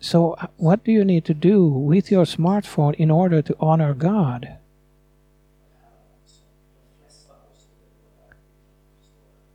So, 0.00 0.32
uh, 0.32 0.48
what 0.56 0.84
do 0.84 0.90
you 0.90 1.04
need 1.04 1.24
to 1.26 1.34
do 1.34 1.64
with 1.64 2.10
your 2.10 2.24
smartphone 2.24 2.94
in 2.94 3.10
order 3.10 3.40
to 3.42 3.56
honor 3.60 3.94
God? 3.94 4.58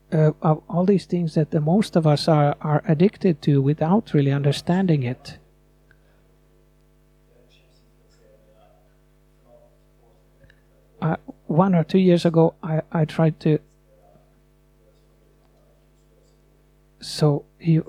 Uh, 0.10 0.32
all 0.42 0.86
these 0.86 1.06
things 1.06 1.34
that 1.34 1.52
the 1.52 1.60
most 1.60 1.98
of 1.98 2.08
us 2.08 2.30
are, 2.30 2.56
are 2.62 2.82
addicted 2.88 3.42
to 3.42 3.62
without 3.62 4.14
really 4.14 4.32
understanding 4.32 5.04
it. 5.04 5.38
Uh, 11.02 11.18
one 11.48 11.74
or 11.74 11.84
two 11.84 11.98
years 11.98 12.26
ago, 12.26 12.56
I, 12.62 12.82
I 12.92 13.06
tried 13.06 13.40
to. 13.42 13.60
So 17.00 17.46
he. 17.60 17.82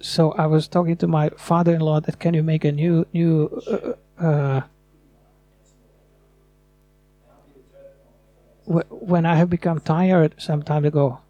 So 0.00 0.32
I 0.32 0.46
was 0.46 0.68
talking 0.68 0.96
to 0.98 1.06
my 1.06 1.30
father-in-law 1.30 2.00
that 2.00 2.18
can 2.18 2.34
you 2.34 2.42
make 2.42 2.64
a 2.64 2.72
new 2.72 3.06
new. 3.12 3.96
Uh, 4.18 4.22
uh, 4.22 4.60
when 8.66 9.24
I 9.24 9.34
have 9.36 9.48
become 9.48 9.80
tired 9.80 10.34
some 10.38 10.62
time 10.62 10.84
ago. 10.84 11.20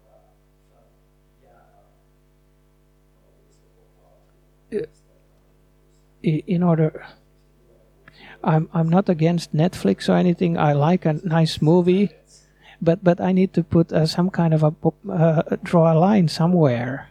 In 6.21 6.63
order 6.63 7.07
I'm 8.43 8.69
I'm 8.73 8.89
not 8.89 9.09
against 9.09 9.53
Netflix 9.53 10.07
or 10.07 10.13
anything. 10.13 10.57
I 10.57 10.73
like 10.73 11.05
a 11.05 11.13
nice 11.23 11.61
movie, 11.61 12.11
but 12.81 13.03
but 13.03 13.19
I 13.19 13.31
need 13.31 13.53
to 13.53 13.63
put 13.63 13.91
uh, 13.91 14.05
some 14.05 14.29
kind 14.29 14.53
of 14.53 14.63
a 14.63 14.73
uh, 15.11 15.57
draw 15.63 15.93
a 15.93 15.99
line 15.99 16.27
somewhere. 16.27 17.09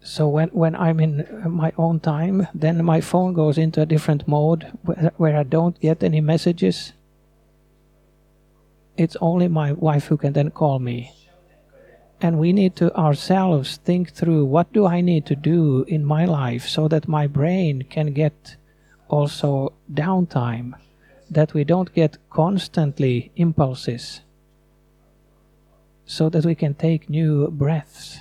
So 0.00 0.28
when 0.28 0.48
when 0.48 0.74
I'm 0.74 0.98
in 1.00 1.26
my 1.46 1.72
own 1.76 2.00
time, 2.00 2.48
then 2.54 2.84
my 2.84 3.00
phone 3.00 3.34
goes 3.34 3.58
into 3.58 3.80
a 3.80 3.86
different 3.86 4.26
mode 4.26 4.72
where, 4.82 5.12
where 5.16 5.36
I 5.36 5.42
don't 5.42 5.78
get 5.80 6.02
any 6.02 6.20
messages. 6.20 6.92
It's 8.96 9.16
only 9.20 9.48
my 9.48 9.72
wife 9.72 10.06
who 10.06 10.16
can 10.16 10.32
then 10.32 10.50
call 10.50 10.78
me 10.78 11.12
and 12.22 12.38
we 12.38 12.52
need 12.52 12.76
to 12.76 12.96
ourselves 12.96 13.78
think 13.78 14.12
through 14.12 14.44
what 14.44 14.72
do 14.72 14.86
I 14.86 15.00
need 15.00 15.26
to 15.26 15.34
do 15.34 15.84
in 15.88 16.04
my 16.04 16.24
life 16.24 16.68
so 16.68 16.86
that 16.86 17.08
my 17.08 17.26
brain 17.26 17.82
can 17.90 18.12
get 18.12 18.56
also 19.08 19.72
downtime, 19.92 20.74
that 21.28 21.52
we 21.52 21.64
don't 21.64 21.92
get 21.92 22.18
constantly 22.30 23.32
impulses, 23.34 24.20
so 26.06 26.28
that 26.28 26.46
we 26.46 26.54
can 26.54 26.74
take 26.74 27.10
new 27.10 27.48
breaths. 27.50 28.20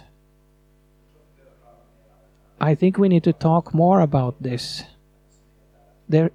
I 2.59 2.73
think 2.73 2.97
we 2.97 3.07
need 3.07 3.23
to 3.25 3.33
talk 3.33 3.71
more 3.73 4.01
about 4.01 4.41
this. 4.41 4.83
There, 6.09 6.31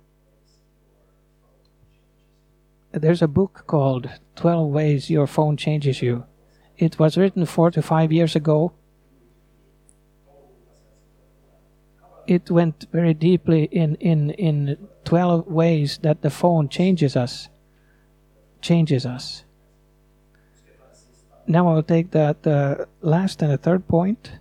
there's 2.92 3.22
a 3.22 3.28
book 3.28 3.64
called 3.66 4.08
12 4.36 4.70
Ways 4.70 5.10
Your 5.10 5.26
Phone 5.26 5.56
Changes 5.56 6.00
You. 6.00 6.24
It 6.78 6.98
was 6.98 7.16
written 7.16 7.46
four 7.46 7.70
to 7.70 7.82
five 7.82 8.12
years 8.12 8.36
ago. 8.36 8.72
It 12.26 12.50
went 12.50 12.86
very 12.92 13.14
deeply 13.14 13.64
in, 13.64 13.94
in, 13.96 14.30
in 14.30 14.88
12 15.04 15.46
ways 15.46 15.98
that 16.02 16.22
the 16.22 16.30
phone 16.30 16.68
changes 16.68 17.16
us. 17.16 17.48
Changes 18.60 19.06
us. 19.06 19.44
Now 21.46 21.68
I'll 21.68 21.82
take 21.82 22.10
the, 22.10 22.36
the 22.42 22.88
last 23.00 23.40
and 23.40 23.52
the 23.52 23.56
third 23.56 23.86
point. 23.86 24.32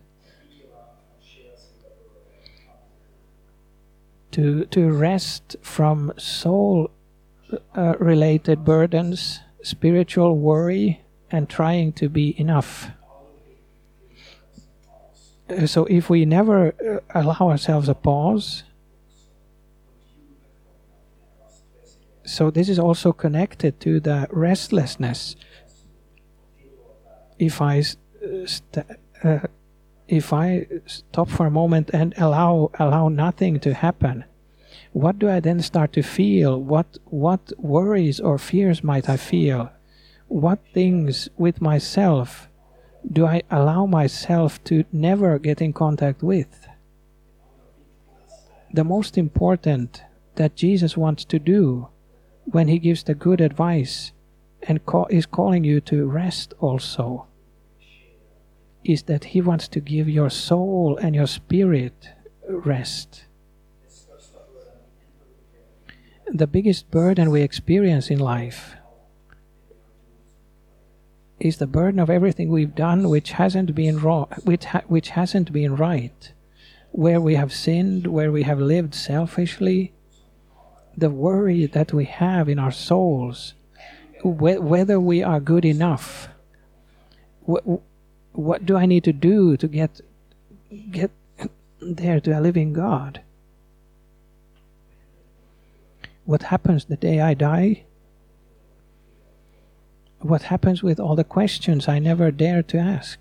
To, 4.32 4.66
to 4.66 4.92
rest 4.92 5.56
from 5.62 6.12
soul 6.18 6.92
uh, 7.74 7.94
related 8.00 8.66
burdens, 8.66 9.40
spiritual 9.62 10.38
worry, 10.38 11.05
and 11.32 11.50
trying 11.50 11.94
to 11.94 12.10
be 12.10 12.40
enough. 12.40 12.90
Uh, 15.50 15.68
so, 15.68 15.86
if 15.86 16.10
we 16.10 16.26
never 16.26 16.74
uh, 16.74 17.00
allow 17.14 17.50
ourselves 17.50 17.88
a 17.88 17.94
pause, 17.94 18.64
so 22.26 22.50
this 22.50 22.68
is 22.70 22.80
also 22.80 23.12
connected 23.14 23.80
to 23.82 24.00
the 24.00 24.28
restlessness. 24.32 25.36
If 27.38 27.62
I 27.62 27.82
st- 27.82 28.86
uh, 29.24 29.40
if 30.08 30.34
I 30.34 30.68
stop 30.86 31.30
for 31.30 31.48
a 31.48 31.52
moment 31.52 31.90
and 31.94 32.14
allow 32.18 32.72
allow 32.80 33.10
nothing 33.10 33.60
to 33.62 33.74
happen, 33.74 34.24
what 34.94 35.20
do 35.20 35.30
I 35.30 35.40
then 35.40 35.62
start 35.62 35.94
to 35.94 36.02
feel? 36.02 36.62
What 36.62 36.98
what 37.06 37.52
worries 37.58 38.20
or 38.20 38.38
fears 38.38 38.84
might 38.84 39.10
I 39.10 39.18
feel? 39.18 39.72
What 40.28 40.60
things 40.74 41.30
with 41.38 41.62
myself 41.62 42.50
do 43.12 43.26
I 43.26 43.44
allow 43.52 43.86
myself 43.86 44.64
to 44.66 44.84
never 44.92 45.40
get 45.40 45.62
in 45.62 45.74
contact 45.74 46.24
with? 46.24 46.68
The 48.74 48.84
most 48.84 49.18
important 49.18 50.04
that 50.36 50.56
Jesus 50.56 50.98
wants 50.98 51.24
to 51.26 51.40
do 51.40 51.90
when 52.46 52.68
he 52.68 52.80
gives 52.80 53.04
the 53.04 53.16
good 53.16 53.42
advice 53.42 54.12
and 54.68 54.80
is 55.10 55.26
calling 55.26 55.64
you 55.64 55.80
to 55.82 56.06
rest 56.06 56.54
also 56.60 57.28
is 58.86 59.04
that 59.04 59.26
He 59.26 59.42
wants 59.42 59.68
to 59.70 59.80
give 59.80 60.08
your 60.08 60.30
soul 60.30 60.98
and 60.98 61.16
your 61.16 61.28
spirit 61.28 62.10
rest. 62.48 63.26
The 66.28 66.48
biggest 66.48 66.92
burden 66.92 67.32
we 67.32 67.42
experience 67.42 68.10
in 68.10 68.20
life 68.20 68.76
is 71.40 71.58
the 71.58 71.68
burden 71.68 72.00
of 72.00 72.10
everything 72.10 72.50
we've 72.50 72.76
done 72.76 73.10
which 73.10 73.32
hasn't 73.34 73.76
been 73.76 74.00
wrong, 74.00 74.28
which, 74.44 74.66
ha- 74.66 74.82
which 74.88 75.10
hasn't 75.10 75.52
been 75.52 75.76
right, 75.76 76.32
where 76.92 77.20
we 77.20 77.36
have 77.36 77.54
sinned, 77.54 78.08
where 78.08 78.32
we 78.32 78.44
have 78.44 78.60
lived 78.60 78.96
selfishly. 78.96 79.94
The 80.98 81.10
worry 81.10 81.66
that 81.66 81.92
we 81.92 82.06
have 82.06 82.48
in 82.48 82.58
our 82.58 82.72
souls, 82.72 83.54
wh- 84.22 84.62
whether 84.62 85.00
we 85.00 85.22
are 85.22 85.42
good 85.42 85.66
enough. 85.66 86.30
Wh- 87.46 87.80
what 88.32 88.66
do 88.66 88.78
I 88.78 88.86
need 88.86 89.04
to 89.04 89.14
do 89.14 89.58
to 89.58 89.68
get 89.68 90.02
get 90.92 91.12
there 91.82 92.20
to 92.22 92.38
a 92.38 92.42
living 92.42 92.74
God? 92.74 93.22
What 96.26 96.44
happens 96.44 96.86
the 96.86 96.98
day 96.98 97.22
I 97.22 97.34
die? 97.34 97.84
What 100.26 100.50
happens 100.50 100.82
with 100.82 101.00
all 101.00 101.16
the 101.16 101.24
questions 101.24 101.88
I 101.88 102.00
never 102.00 102.32
dare 102.32 102.64
to 102.64 102.80
ask? 102.80 103.20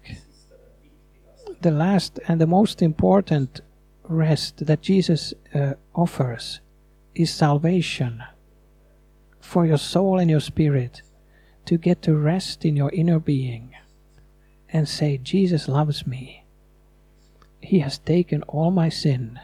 The 1.61 1.71
last 1.71 2.19
and 2.27 2.41
the 2.41 2.47
most 2.47 2.81
important 2.81 3.61
rest 4.05 4.65
that 4.65 4.81
Jesus 4.81 5.35
uh, 5.55 5.75
offers 5.95 6.61
is 7.15 7.31
salvation 7.31 8.23
for 9.39 9.67
your 9.67 9.77
soul 9.77 10.19
and 10.19 10.31
your 10.31 10.41
spirit 10.41 11.03
to 11.67 11.77
get 11.77 12.01
to 12.05 12.17
rest 12.17 12.65
in 12.65 12.75
your 12.75 12.91
inner 12.95 13.19
being 13.19 13.75
and 14.71 14.89
say, 14.89 15.19
Jesus 15.19 15.69
loves 15.69 16.07
me. 16.07 16.47
He 17.61 17.81
has 17.81 17.99
taken 17.99 18.43
all 18.45 18.71
my 18.71 18.89
sin, 18.89 19.41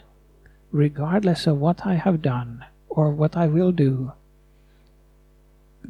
regardless 0.72 1.46
of 1.46 1.58
what 1.58 1.84
I 1.84 1.96
have 1.96 2.22
done 2.22 2.64
or 2.88 3.10
what 3.10 3.36
I 3.36 3.48
will 3.48 3.70
do. 3.70 4.12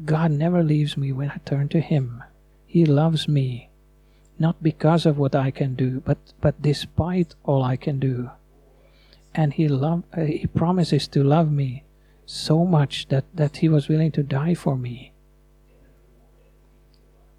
God 0.05 0.30
never 0.30 0.62
leaves 0.62 0.97
me 0.97 1.12
when 1.12 1.30
I 1.30 1.38
turn 1.45 1.68
to 1.70 1.80
Him. 1.80 2.22
He 2.66 2.84
loves 2.84 3.28
me, 3.28 3.70
not 4.38 4.62
because 4.62 5.07
of 5.07 5.18
what 5.18 5.34
I 5.34 5.51
can 5.51 5.74
do, 5.74 6.01
but, 6.01 6.18
but 6.41 6.62
despite 6.62 7.34
all 7.45 7.62
I 7.62 7.76
can 7.76 7.99
do. 7.99 8.30
And 9.34 9.53
He, 9.53 9.68
love, 9.68 10.05
uh, 10.16 10.22
he 10.22 10.47
promises 10.47 11.09
to 11.09 11.22
love 11.22 11.51
me 11.51 11.84
so 12.26 12.64
much 12.64 13.09
that, 13.09 13.24
that 13.34 13.59
He 13.59 13.68
was 13.68 13.88
willing 13.88 14.12
to 14.12 14.22
die 14.22 14.55
for 14.55 14.76
me 14.76 15.12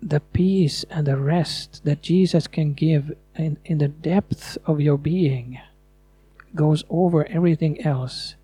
the 0.01 0.19
peace 0.19 0.83
and 0.89 1.05
the 1.05 1.17
rest 1.17 1.81
that 1.85 2.01
Jesus 2.01 2.47
can 2.47 2.73
give 2.73 3.15
in, 3.35 3.57
in 3.65 3.77
the 3.77 3.87
depth 3.87 4.57
of 4.65 4.81
your 4.81 4.97
being 4.97 5.59
goes 6.55 6.83
over 6.89 7.25
everything 7.27 7.85
else. 7.85 8.35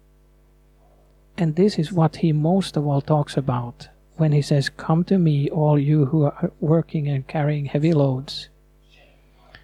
And 1.38 1.56
this 1.56 1.80
is 1.80 1.92
what 1.92 2.18
he 2.18 2.32
most 2.32 2.78
of 2.78 2.86
all 2.86 3.02
talks 3.02 3.36
about 3.36 3.90
when 4.18 4.32
he 4.32 4.42
says, 4.42 4.70
Come 4.70 5.04
to 5.06 5.18
me, 5.18 5.50
all 5.50 5.80
you 5.80 6.06
who 6.06 6.24
are 6.24 6.52
working 6.60 7.08
and 7.08 7.28
carrying 7.28 7.66
heavy 7.66 7.94
loads. 7.94 8.50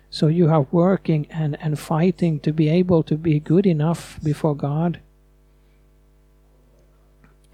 So 0.10 0.28
you 0.28 0.49
are 0.49 0.68
working 0.72 1.28
and, 1.32 1.58
and 1.60 1.80
fighting 1.80 2.39
to 2.41 2.54
be 2.54 2.70
able 2.70 3.04
to 3.04 3.18
be 3.18 3.39
good 3.39 3.66
enough 3.66 4.20
before 4.24 4.56
God 4.56 4.99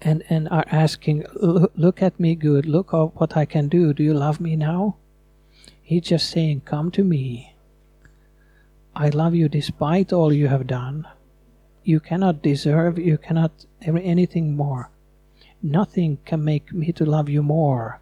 and 0.02 0.22
and 0.28 0.48
are 0.48 0.64
asking, 0.70 1.24
look, 1.34 2.02
at 2.02 2.18
me 2.18 2.34
good, 2.34 2.66
look 2.66 2.92
at 2.92 3.14
what 3.16 3.36
I 3.36 3.44
can 3.44 3.68
do. 3.68 3.92
Do 3.92 4.02
you 4.02 4.14
love 4.14 4.40
me 4.40 4.56
now? 4.56 4.96
He's 5.82 6.02
just 6.02 6.30
saying, 6.30 6.62
come 6.64 6.90
to 6.92 7.04
me. 7.04 7.54
I 8.94 9.08
love 9.08 9.34
you 9.34 9.48
despite 9.48 10.12
all 10.12 10.32
you 10.32 10.48
have 10.48 10.66
done. 10.66 11.06
You 11.84 12.00
cannot 12.00 12.42
deserve, 12.42 12.98
you 12.98 13.18
cannot 13.18 13.66
anything 13.82 14.56
more. 14.56 14.90
Nothing 15.62 16.18
can 16.24 16.44
make 16.44 16.72
me 16.72 16.92
to 16.92 17.04
love 17.04 17.28
you 17.28 17.42
more. 17.42 18.00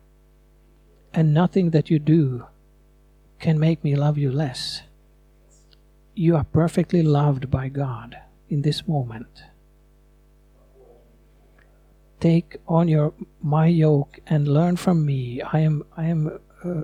And 1.12 1.34
nothing 1.34 1.70
that 1.70 1.90
you 1.90 1.98
do 1.98 2.46
can 3.40 3.59
make 3.59 3.82
me 3.82 3.96
love 3.96 4.18
you 4.18 4.30
less. 4.30 4.82
You 6.14 6.36
are 6.36 6.44
perfectly 6.44 7.02
loved 7.02 7.50
by 7.50 7.68
God 7.68 8.18
in 8.48 8.62
this 8.62 8.86
moment 8.86 9.42
take 12.20 12.56
on 12.66 12.88
your 12.88 13.12
my 13.42 13.66
yoke 13.66 14.18
and 14.26 14.48
learn 14.48 14.76
from 14.76 15.04
me. 15.04 15.40
I 15.42 15.61
am 15.61 15.84
I 15.96 16.06
am 16.06 16.38
uh, 16.64 16.82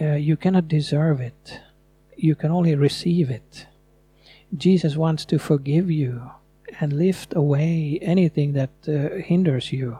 uh, 0.00 0.14
you 0.14 0.36
cannot 0.36 0.68
deserve 0.68 1.20
it. 1.20 1.60
You 2.16 2.34
can 2.34 2.50
only 2.50 2.74
receive 2.74 3.30
it. 3.30 3.66
Jesus 4.56 4.96
wants 4.96 5.24
to 5.26 5.38
forgive 5.38 5.90
you 5.90 6.30
and 6.80 6.92
lift 6.92 7.34
away 7.34 7.98
anything 8.02 8.52
that 8.54 8.70
uh, 8.88 9.16
hinders 9.22 9.72
you. 9.72 9.98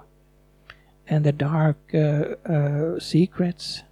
And 1.07 1.24
the 1.24 1.32
dark 1.32 1.78
uh, 1.92 2.36
uh, 2.51 3.01
secrets. 3.01 3.82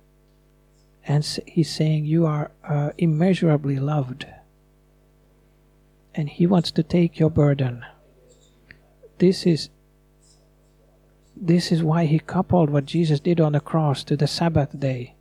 And 1.06 1.24
he's 1.46 1.70
saying 1.70 2.04
you 2.04 2.26
are 2.26 2.50
uh, 2.66 2.90
immeasurably 2.98 3.78
loved. 3.78 4.26
And 6.14 6.28
he 6.28 6.46
wants 6.46 6.70
to 6.72 6.82
take 6.82 7.18
your 7.18 7.30
burden. 7.30 7.84
This 9.18 9.46
is 9.46 9.70
this 11.40 11.70
is 11.70 11.84
why 11.84 12.04
he 12.04 12.18
coupled 12.18 12.68
what 12.68 12.84
jesus 12.84 13.20
did 13.20 13.40
on 13.40 13.52
the 13.52 13.60
cross 13.60 14.02
to 14.02 14.16
the 14.16 14.26
sabbath 14.26 14.80
day 14.80 15.14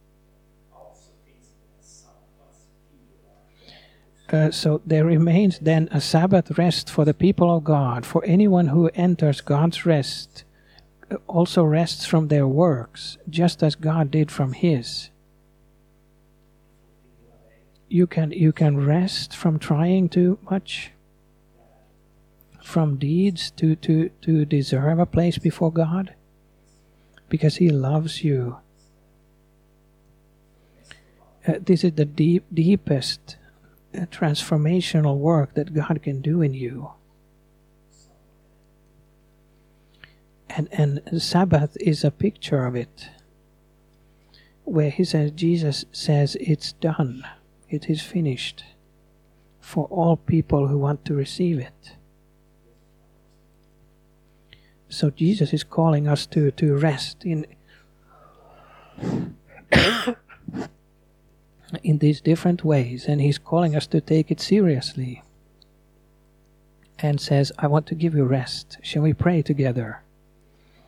Uh, 4.30 4.52
so 4.52 4.82
there 4.86 5.06
remains 5.06 5.58
then 5.60 5.88
a 5.92 6.02
Sabbath 6.02 6.58
rest 6.58 6.90
for 6.90 7.06
the 7.06 7.14
people 7.14 7.56
of 7.56 7.64
God, 7.64 8.06
for 8.06 8.24
anyone 8.26 8.68
who 8.68 8.90
enters 8.94 9.40
God's 9.40 9.86
rest, 9.86 10.44
also 11.28 11.64
rests 11.64 12.06
from 12.06 12.28
their 12.28 12.46
works, 12.46 13.18
just 13.30 13.64
as 13.64 13.76
God 13.76 14.12
did 14.12 14.30
from 14.30 14.52
His. 14.52 15.10
You 17.88 18.06
can 18.06 18.32
you 18.32 18.52
can 18.52 18.86
rest 18.86 19.34
from 19.34 19.60
trying 19.60 20.10
too 20.10 20.38
much, 20.50 20.92
from 22.62 22.98
deeds 22.98 23.50
to 23.52 23.78
to 23.78 24.10
to 24.24 24.44
deserve 24.44 25.00
a 25.00 25.06
place 25.06 25.38
before 25.38 25.72
God, 25.72 26.16
because 27.30 27.56
He 27.56 27.70
loves 27.70 28.26
you. 28.26 28.58
Uh, 31.48 31.54
this 31.62 31.86
is 31.86 31.94
the 31.94 32.04
deep 32.04 32.44
deepest 32.54 33.38
uh, 33.46 33.47
transformational 33.94 35.18
work 35.18 35.54
that 35.56 35.74
God 35.74 36.02
can 36.04 36.22
do 36.22 36.42
in 36.42 36.54
you. 36.54 36.92
and 40.50 40.68
and 40.72 41.22
Sabbath 41.22 41.78
is 41.80 42.04
a 42.04 42.12
picture 42.12 42.66
of 42.66 42.76
it, 42.76 43.10
where 44.64 44.90
he 44.90 45.04
says 45.04 45.32
Jesus 45.32 45.86
says 45.92 46.36
it's 46.40 46.74
done, 46.74 47.24
it 47.70 47.90
is 47.90 48.02
finished, 48.02 48.64
for 49.60 49.86
all 49.86 50.18
people 50.18 50.68
who 50.68 50.80
want 50.80 51.06
to 51.06 51.14
receive 51.14 51.60
it. 51.60 51.96
So 54.90 55.10
Jesus 55.10 55.54
is 55.54 55.64
calling 55.64 56.08
us 56.08 56.26
to 56.28 56.52
to 56.52 56.76
rest 56.76 57.24
in 57.24 57.46
in 61.84 61.98
these 61.98 62.22
different 62.22 62.64
ways, 62.64 63.06
and 63.08 63.22
he's 63.22 63.38
calling 63.38 63.76
us 63.76 63.88
to 63.88 64.02
take 64.02 64.32
it 64.32 64.40
seriously. 64.40 65.22
And 67.00 67.22
says, 67.22 67.52
I 67.60 67.68
want 67.68 67.86
to 67.88 67.96
give 67.96 68.16
you 68.16 68.24
rest. 68.24 68.78
Shall 68.82 69.04
we 69.04 69.14
pray 69.14 69.42
together? 69.42 70.02